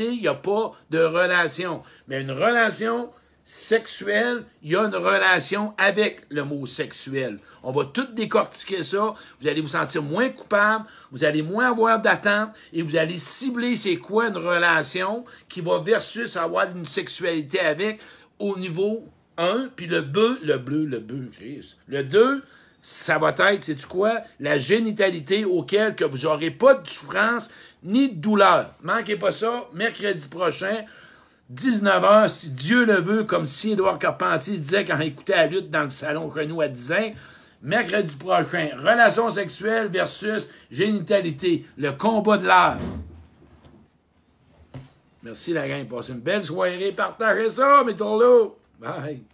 il 0.08 0.20
n'y 0.20 0.28
a 0.28 0.34
pas 0.34 0.72
de 0.90 0.98
relation. 0.98 1.82
Mais 2.08 2.20
une 2.20 2.32
relation 2.32 3.10
sexuelle, 3.44 4.44
il 4.60 4.72
y 4.72 4.76
a 4.76 4.82
une 4.82 4.96
relation 4.96 5.72
avec 5.78 6.22
le 6.30 6.42
mot 6.42 6.66
sexuel. 6.66 7.38
On 7.62 7.70
va 7.70 7.84
tout 7.84 8.08
décortiquer 8.12 8.82
ça. 8.82 9.14
Vous 9.40 9.46
allez 9.46 9.60
vous 9.60 9.68
sentir 9.68 10.02
moins 10.02 10.28
coupable, 10.30 10.84
vous 11.12 11.22
allez 11.22 11.42
moins 11.42 11.70
avoir 11.70 12.02
d'attente 12.02 12.50
et 12.72 12.82
vous 12.82 12.96
allez 12.96 13.18
cibler 13.18 13.76
c'est 13.76 13.98
quoi 13.98 14.26
une 14.26 14.36
relation 14.36 15.24
qui 15.48 15.60
va 15.60 15.78
versus 15.78 16.36
avoir 16.36 16.68
une 16.74 16.86
sexualité 16.86 17.60
avec 17.60 18.00
au 18.40 18.58
niveau 18.58 19.06
1, 19.38 19.68
puis 19.76 19.86
le 19.86 20.00
bleu, 20.00 20.40
le 20.42 20.58
bleu, 20.58 20.84
le 20.84 20.98
bleu, 20.98 21.30
Chris. 21.32 21.76
Le 21.86 22.02
2, 22.02 22.42
ça 22.88 23.18
va 23.18 23.34
être, 23.50 23.64
c'est 23.64 23.84
quoi? 23.84 24.20
La 24.38 24.60
génitalité 24.60 25.44
auquel 25.44 25.96
que 25.96 26.04
vous 26.04 26.18
n'aurez 26.18 26.52
pas 26.52 26.74
de 26.74 26.88
souffrance 26.88 27.50
ni 27.82 28.10
de 28.10 28.14
douleur. 28.14 28.74
Manquez 28.80 29.16
pas 29.16 29.32
ça, 29.32 29.64
mercredi 29.74 30.28
prochain, 30.28 30.84
19h, 31.52 32.28
si 32.28 32.50
Dieu 32.50 32.84
le 32.84 33.00
veut, 33.00 33.24
comme 33.24 33.46
si 33.46 33.72
Édouard 33.72 33.98
Carpentier 33.98 34.56
disait 34.56 34.84
quand 34.84 35.00
il 35.00 35.08
écoutait 35.08 35.34
la 35.34 35.46
lutte 35.48 35.68
dans 35.68 35.82
le 35.82 35.90
salon 35.90 36.28
Renault 36.28 36.60
à 36.60 36.68
10 36.68 36.92
ans. 36.92 37.12
Mercredi 37.60 38.14
prochain, 38.14 38.68
relations 38.78 39.32
sexuelles 39.32 39.88
versus 39.88 40.48
génitalité, 40.70 41.66
le 41.76 41.90
combat 41.90 42.38
de 42.38 42.46
l'art. 42.46 42.78
Merci 45.24 45.52
la 45.52 45.66
gang, 45.66 45.84
passez 45.86 46.12
une 46.12 46.20
belle 46.20 46.44
soirée, 46.44 46.92
partagez 46.92 47.50
ça, 47.50 47.82
mes. 47.82 47.94
Bye. 48.78 49.24